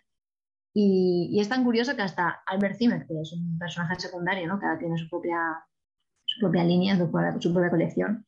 Y, 0.79 1.31
y, 1.33 1.41
es 1.41 1.49
tan 1.49 1.65
curioso 1.65 1.97
que 1.97 2.03
hasta 2.03 2.43
Albert 2.45 2.77
Zimmer, 2.77 3.07
que 3.07 3.19
es 3.19 3.33
un 3.33 3.59
personaje 3.59 3.99
secundario, 3.99 4.47
¿no? 4.47 4.61
que 4.61 4.67
ahora 4.67 4.79
tiene 4.79 4.99
su 4.99 5.09
propia, 5.09 5.39
su 6.27 6.39
propia 6.39 6.65
línea, 6.65 6.99
su 6.99 7.11
propia, 7.11 7.35
su 7.41 7.51
propia 7.51 7.71
colección, 7.71 8.27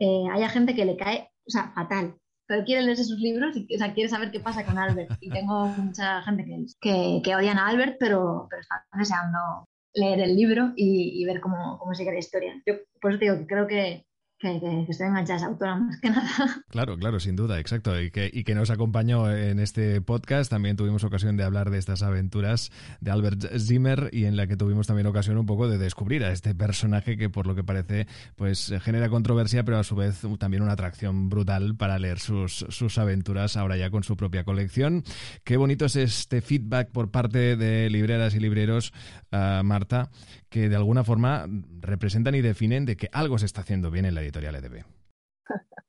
eh, 0.00 0.24
haya 0.32 0.48
gente 0.48 0.74
que 0.74 0.84
le 0.86 0.96
cae, 0.96 1.30
o 1.46 1.50
sea, 1.50 1.70
fatal, 1.70 2.16
pero 2.48 2.64
quiere 2.64 2.82
leerse 2.82 3.04
sus 3.04 3.20
libros 3.20 3.56
y 3.56 3.72
o 3.72 3.78
sea, 3.78 3.94
quiere 3.94 4.08
saber 4.08 4.32
qué 4.32 4.40
pasa 4.40 4.66
con 4.66 4.76
Albert. 4.76 5.12
Y 5.20 5.30
tengo 5.30 5.68
mucha 5.68 6.20
gente 6.22 6.44
que, 6.44 6.64
que, 6.80 7.22
que 7.22 7.36
odian 7.36 7.58
a 7.58 7.68
Albert, 7.68 7.96
pero, 8.00 8.48
pero 8.50 8.60
están 8.60 8.80
deseando 8.98 9.38
leer 9.94 10.18
el 10.18 10.34
libro 10.34 10.72
y, 10.74 11.22
y 11.22 11.24
ver 11.24 11.40
cómo, 11.40 11.78
cómo 11.78 11.94
sigue 11.94 12.12
la 12.12 12.18
historia. 12.18 12.60
Yo 12.66 12.74
por 13.00 13.12
eso 13.12 13.20
te 13.20 13.26
digo 13.26 13.38
que 13.38 13.46
creo 13.46 13.68
que, 13.68 14.06
que, 14.52 14.84
que, 14.84 14.90
estoy 14.90 15.06
a 15.06 15.46
autora 15.46 15.76
más 15.76 16.00
que 16.00 16.10
nada. 16.10 16.64
Claro, 16.68 16.96
claro, 16.98 17.20
sin 17.20 17.36
duda, 17.36 17.58
exacto. 17.58 18.00
Y 18.00 18.10
que, 18.10 18.30
y 18.32 18.44
que 18.44 18.54
nos 18.54 18.70
acompañó 18.70 19.30
en 19.30 19.58
este 19.58 20.00
podcast. 20.00 20.50
También 20.50 20.76
tuvimos 20.76 21.04
ocasión 21.04 21.36
de 21.36 21.44
hablar 21.44 21.70
de 21.70 21.78
estas 21.78 22.02
aventuras 22.02 22.70
de 23.00 23.10
Albert 23.10 23.46
Zimmer 23.58 24.10
y 24.12 24.26
en 24.26 24.36
la 24.36 24.46
que 24.46 24.56
tuvimos 24.56 24.86
también 24.86 25.06
ocasión 25.06 25.38
un 25.38 25.46
poco 25.46 25.68
de 25.68 25.78
descubrir 25.78 26.24
a 26.24 26.32
este 26.32 26.54
personaje 26.54 27.16
que 27.16 27.30
por 27.30 27.46
lo 27.46 27.54
que 27.54 27.64
parece 27.64 28.06
pues 28.36 28.72
genera 28.82 29.08
controversia, 29.08 29.64
pero 29.64 29.78
a 29.78 29.84
su 29.84 29.96
vez 29.96 30.20
también 30.38 30.62
una 30.62 30.72
atracción 30.72 31.28
brutal 31.28 31.76
para 31.76 31.98
leer 31.98 32.18
sus, 32.18 32.66
sus 32.68 32.98
aventuras 32.98 33.56
ahora 33.56 33.76
ya 33.76 33.90
con 33.90 34.04
su 34.04 34.16
propia 34.16 34.44
colección. 34.44 35.04
Qué 35.44 35.56
bonito 35.56 35.86
es 35.86 35.96
este 35.96 36.42
feedback 36.42 36.90
por 36.90 37.10
parte 37.10 37.56
de 37.56 37.88
libreras 37.88 38.34
y 38.34 38.40
libreros, 38.40 38.92
uh, 39.32 39.62
Marta, 39.62 40.10
que 40.54 40.68
de 40.68 40.76
alguna 40.76 41.02
forma 41.02 41.48
representan 41.80 42.36
y 42.36 42.40
definen 42.40 42.84
de 42.84 42.96
que 42.96 43.08
algo 43.10 43.38
se 43.38 43.46
está 43.46 43.62
haciendo 43.62 43.90
bien 43.90 44.04
en 44.04 44.14
la 44.14 44.22
editorial 44.22 44.54
EDB. 44.54 44.84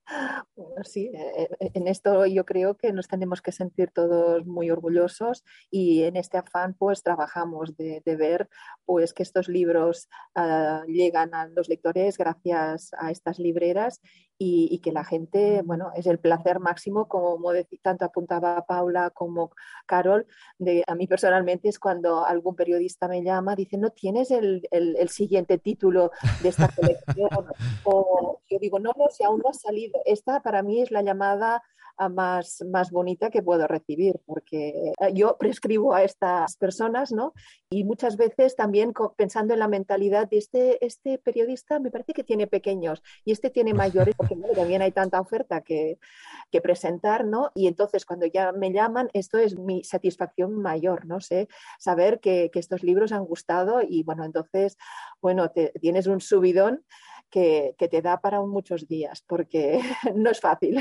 Bueno, 0.56 0.84
sí, 0.84 1.12
en 1.60 1.88
esto 1.88 2.26
yo 2.28 2.46
creo 2.46 2.78
que 2.78 2.94
nos 2.94 3.08
tenemos 3.08 3.42
que 3.42 3.52
sentir 3.52 3.92
todos 3.92 4.46
muy 4.46 4.72
orgullosos 4.72 5.44
y 5.70 6.04
en 6.04 6.16
este 6.16 6.38
afán 6.38 6.76
pues 6.76 7.04
trabajamos 7.04 7.76
de, 7.76 8.02
ver 8.06 8.48
pues 8.86 9.14
que 9.14 9.24
estos 9.24 9.50
libros 9.50 10.08
uh, 10.36 10.86
llegan 10.86 11.34
a 11.34 11.48
los 11.48 11.68
lectores 11.68 12.18
gracias 12.18 12.92
a 12.98 13.12
estas 13.12 13.40
libreras 13.40 14.00
y, 14.38 14.68
y, 14.72 14.80
que 14.80 14.92
la 14.92 15.06
gente, 15.06 15.62
bueno, 15.64 15.92
es 15.96 16.08
el 16.08 16.20
placer 16.20 16.60
máximo, 16.60 17.08
como 17.08 17.52
decir, 17.52 17.80
tanto 17.82 18.06
apuntaba 18.06 18.66
Paula 18.66 19.10
como 19.12 19.52
Carol, 19.86 20.28
de, 20.58 20.84
a 20.88 20.96
mí 20.96 21.08
personalmente 21.08 21.70
es 21.70 21.80
cuando 21.80 22.26
algún 22.26 22.56
periodista 22.56 23.08
me 23.08 23.24
llama, 23.24 23.56
dice, 23.56 23.78
¿no 23.78 23.92
tienes 23.92 24.32
el, 24.32 24.68
el, 24.72 24.96
el 24.98 25.10
siguiente 25.10 25.58
título 25.58 26.12
de 26.42 26.50
esta 26.50 26.68
colección? 26.76 27.30
o 27.84 28.42
yo 28.50 28.60
digo, 28.60 28.80
no, 28.80 28.92
no, 28.98 29.06
si 29.10 29.24
aún 29.24 29.42
no 29.44 29.50
ha 29.50 29.54
salido. 29.54 30.02
Esta 30.06 30.42
para 30.42 30.64
mí 30.64 30.82
es 30.82 30.92
la 30.92 31.02
llamada 31.02 31.64
más, 32.10 32.64
más 32.70 32.92
bonita 32.92 33.30
que 33.30 33.42
puedo 33.42 33.68
recibir, 33.68 34.20
porque 34.26 34.70
eh, 34.70 35.14
yo 35.14 35.38
prescribo 35.38 35.94
a 35.94 36.04
estas 36.04 36.58
personas, 36.58 37.12
¿no? 37.12 37.34
Y 37.70 37.84
muchas 37.84 38.18
veces 38.18 38.56
también 38.56 38.94
pensando 39.16 39.54
en 39.54 39.60
la 39.60 39.68
mentalidad 39.68 40.30
de 40.30 40.38
este, 40.38 40.86
este 40.86 41.18
periodista, 41.18 41.80
me 41.80 41.92
parece 41.92 42.14
que 42.14 42.24
tiene 42.24 42.48
pequeños 42.48 43.02
y 43.24 43.32
este 43.32 43.50
tiene 43.50 43.74
mayores, 43.74 44.16
porque 44.16 44.36
también 44.56 44.82
hay 44.82 44.92
tanta 44.92 45.20
oferta 45.20 45.62
que, 45.62 45.98
que 46.52 46.62
presentar, 46.62 47.26
¿no? 47.26 47.52
Y 47.56 47.68
entonces 47.68 48.06
cuando 48.06 48.26
ya 48.26 48.52
me 48.52 48.72
llaman, 48.72 49.10
esto 49.14 49.38
es 49.38 49.58
mi 49.58 49.84
satisfacción 49.84 50.62
mayor, 50.62 51.06
no 51.06 51.22
sé, 51.22 51.48
saber 51.80 52.20
que, 52.20 52.50
que 52.52 52.60
estos 52.60 52.84
libros 52.84 53.12
han 53.12 53.26
gustado 53.26 53.82
y 53.82 54.04
bueno, 54.04 54.26
entonces, 54.26 54.78
bueno, 55.22 55.50
te, 55.50 55.72
tienes 55.80 56.08
un 56.08 56.22
subidón 56.22 56.84
que, 57.36 57.88
te 57.92 58.02
da 58.02 58.22
para 58.22 58.42
muchos 58.42 58.88
días, 58.88 59.22
porque 59.28 59.82
no 60.16 60.32
es 60.32 60.40
fácil. 60.40 60.80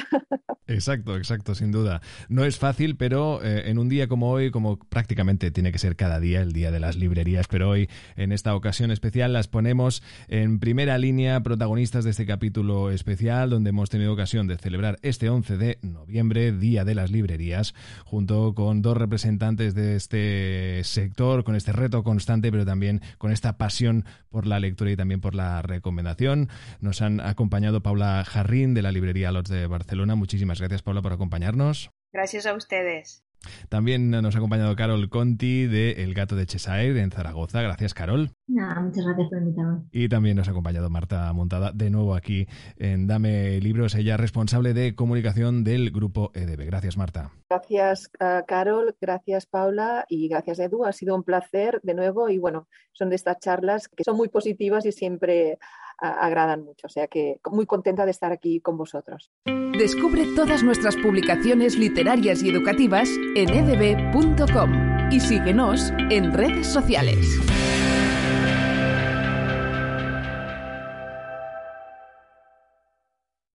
Exacto, 0.69 1.17
exacto, 1.17 1.55
sin 1.55 1.73
duda. 1.73 2.01
No 2.29 2.45
es 2.45 2.59
fácil, 2.59 2.97
pero 2.97 3.45
eh, 3.45 3.69
en 3.71 3.79
un 3.79 3.89
día 3.89 4.07
como 4.07 4.31
hoy, 4.31 4.53
como 4.53 4.79
prácticamente 4.79 5.51
tiene 5.51 5.73
que 5.73 5.79
ser 5.79 5.97
cada 5.97 6.21
día, 6.21 6.41
el 6.41 6.53
día 6.53 6.71
de 6.71 6.79
las 6.79 6.97
librerías, 6.97 7.49
pero 7.49 7.71
hoy, 7.71 7.91
en 8.17 8.31
esta 8.31 8.55
ocasión 8.55 8.93
especial, 8.93 9.33
las 9.33 9.49
ponemos 9.49 10.03
en 10.29 10.61
primera 10.61 10.97
línea, 10.97 11.43
protagonistas 11.43 12.05
de 12.05 12.11
este 12.11 12.25
capítulo 12.25 12.93
especial, 12.93 13.51
donde 13.51 13.71
hemos 13.71 13.91
tenido 13.91 14.13
ocasión 14.13 14.47
de 14.47 14.57
celebrar 14.57 14.99
este 15.03 15.29
11 15.29 15.57
de 15.57 15.79
noviembre, 15.83 16.53
Día 16.53 16.85
de 16.85 16.95
las 16.95 17.11
Librerías, 17.11 17.75
junto 18.05 18.55
con 18.55 18.81
dos 18.81 18.97
representantes 18.97 19.75
de 19.75 19.97
este 19.97 20.83
sector, 20.85 21.43
con 21.43 21.57
este 21.57 21.73
reto 21.73 22.05
constante, 22.05 22.53
pero 22.53 22.65
también 22.65 23.01
con 23.19 23.33
esta 23.33 23.57
pasión 23.57 24.05
por 24.31 24.47
la 24.47 24.61
lectura 24.61 24.93
y 24.93 24.97
también 24.97 25.21
por 25.21 25.35
la 25.35 25.63
recomendación. 25.63 26.44
Nos 26.81 27.03
han 27.03 27.21
acompañado 27.21 27.83
Paula 27.83 28.25
Jarrín 28.25 28.75
de 28.75 28.83
la 28.83 28.93
librería 28.93 29.33
Lots 29.33 29.51
de 29.51 29.67
Barcelona. 29.67 30.15
Muchísimas 30.15 30.59
gracias, 30.59 30.83
Paula, 30.83 31.03
por 31.03 31.13
acompañarnos. 31.13 31.91
Gracias 32.13 32.47
a 32.47 32.55
ustedes. 32.55 33.25
También 33.69 34.11
nos 34.11 34.35
ha 34.35 34.39
acompañado 34.39 34.75
Carol 34.77 35.09
Conti 35.09 35.67
de 35.67 36.03
El 36.03 36.15
Gato 36.15 36.37
de 36.37 36.47
Cheshire 36.47 37.01
en 37.01 37.11
Zaragoza. 37.11 37.63
Gracias, 37.63 37.95
Carol. 37.95 38.31
muchas 38.47 39.05
gracias 39.05 39.29
por 39.29 39.39
invitarme. 39.39 39.83
Y 39.93 40.09
también 40.09 40.37
nos 40.37 40.49
ha 40.49 40.53
acompañado 40.53 40.91
Marta 40.91 41.33
Montada 41.33 41.73
de 41.73 41.91
nuevo 41.91 42.15
aquí 42.15 42.47
en 42.77 43.07
Dame 43.07 43.61
Libros, 43.61 43.95
ella 43.95 44.17
responsable 44.17 44.75
de 44.75 44.95
comunicación 44.95 45.65
del 45.65 45.91
grupo 45.91 46.31
EDB. 46.35 46.67
Gracias, 46.67 46.97
Marta. 46.97 47.33
Gracias, 47.49 48.11
Carol. 48.47 48.97
Gracias, 49.01 49.47
Paula. 49.47 50.07
Y 50.09 50.29
gracias, 50.29 50.59
Edu. 50.59 50.85
Ha 50.85 50.93
sido 50.93 51.15
un 51.15 51.23
placer 51.23 51.81
de 51.83 51.95
nuevo. 51.95 52.29
Y 52.29 52.39
bueno, 52.39 52.69
son 52.93 53.11
de 53.11 53.17
estas 53.17 53.39
charlas 53.39 53.89
que 53.89 54.05
son 54.05 54.17
muy 54.17 54.29
positivas 54.29 54.87
y 54.87 54.93
siempre 54.93 55.59
agradan 55.99 56.65
mucho. 56.65 56.87
O 56.87 56.91
sea 56.91 57.07
que 57.07 57.41
muy 57.51 57.67
contenta 57.67 58.05
de 58.05 58.11
estar 58.11 58.33
aquí 58.33 58.61
con 58.61 58.77
vosotros. 58.77 59.31
Descubre 59.79 60.25
todas 60.37 60.63
nuestras 60.63 60.97
publicaciones 60.97 61.77
literarias 61.77 62.43
y 62.43 62.51
educativas 62.51 63.09
en 63.35 63.51
edb.com 63.51 65.11
y 65.11 65.21
síguenos 65.21 65.93
en 66.11 66.33
redes 66.33 66.67
sociales. 66.67 67.41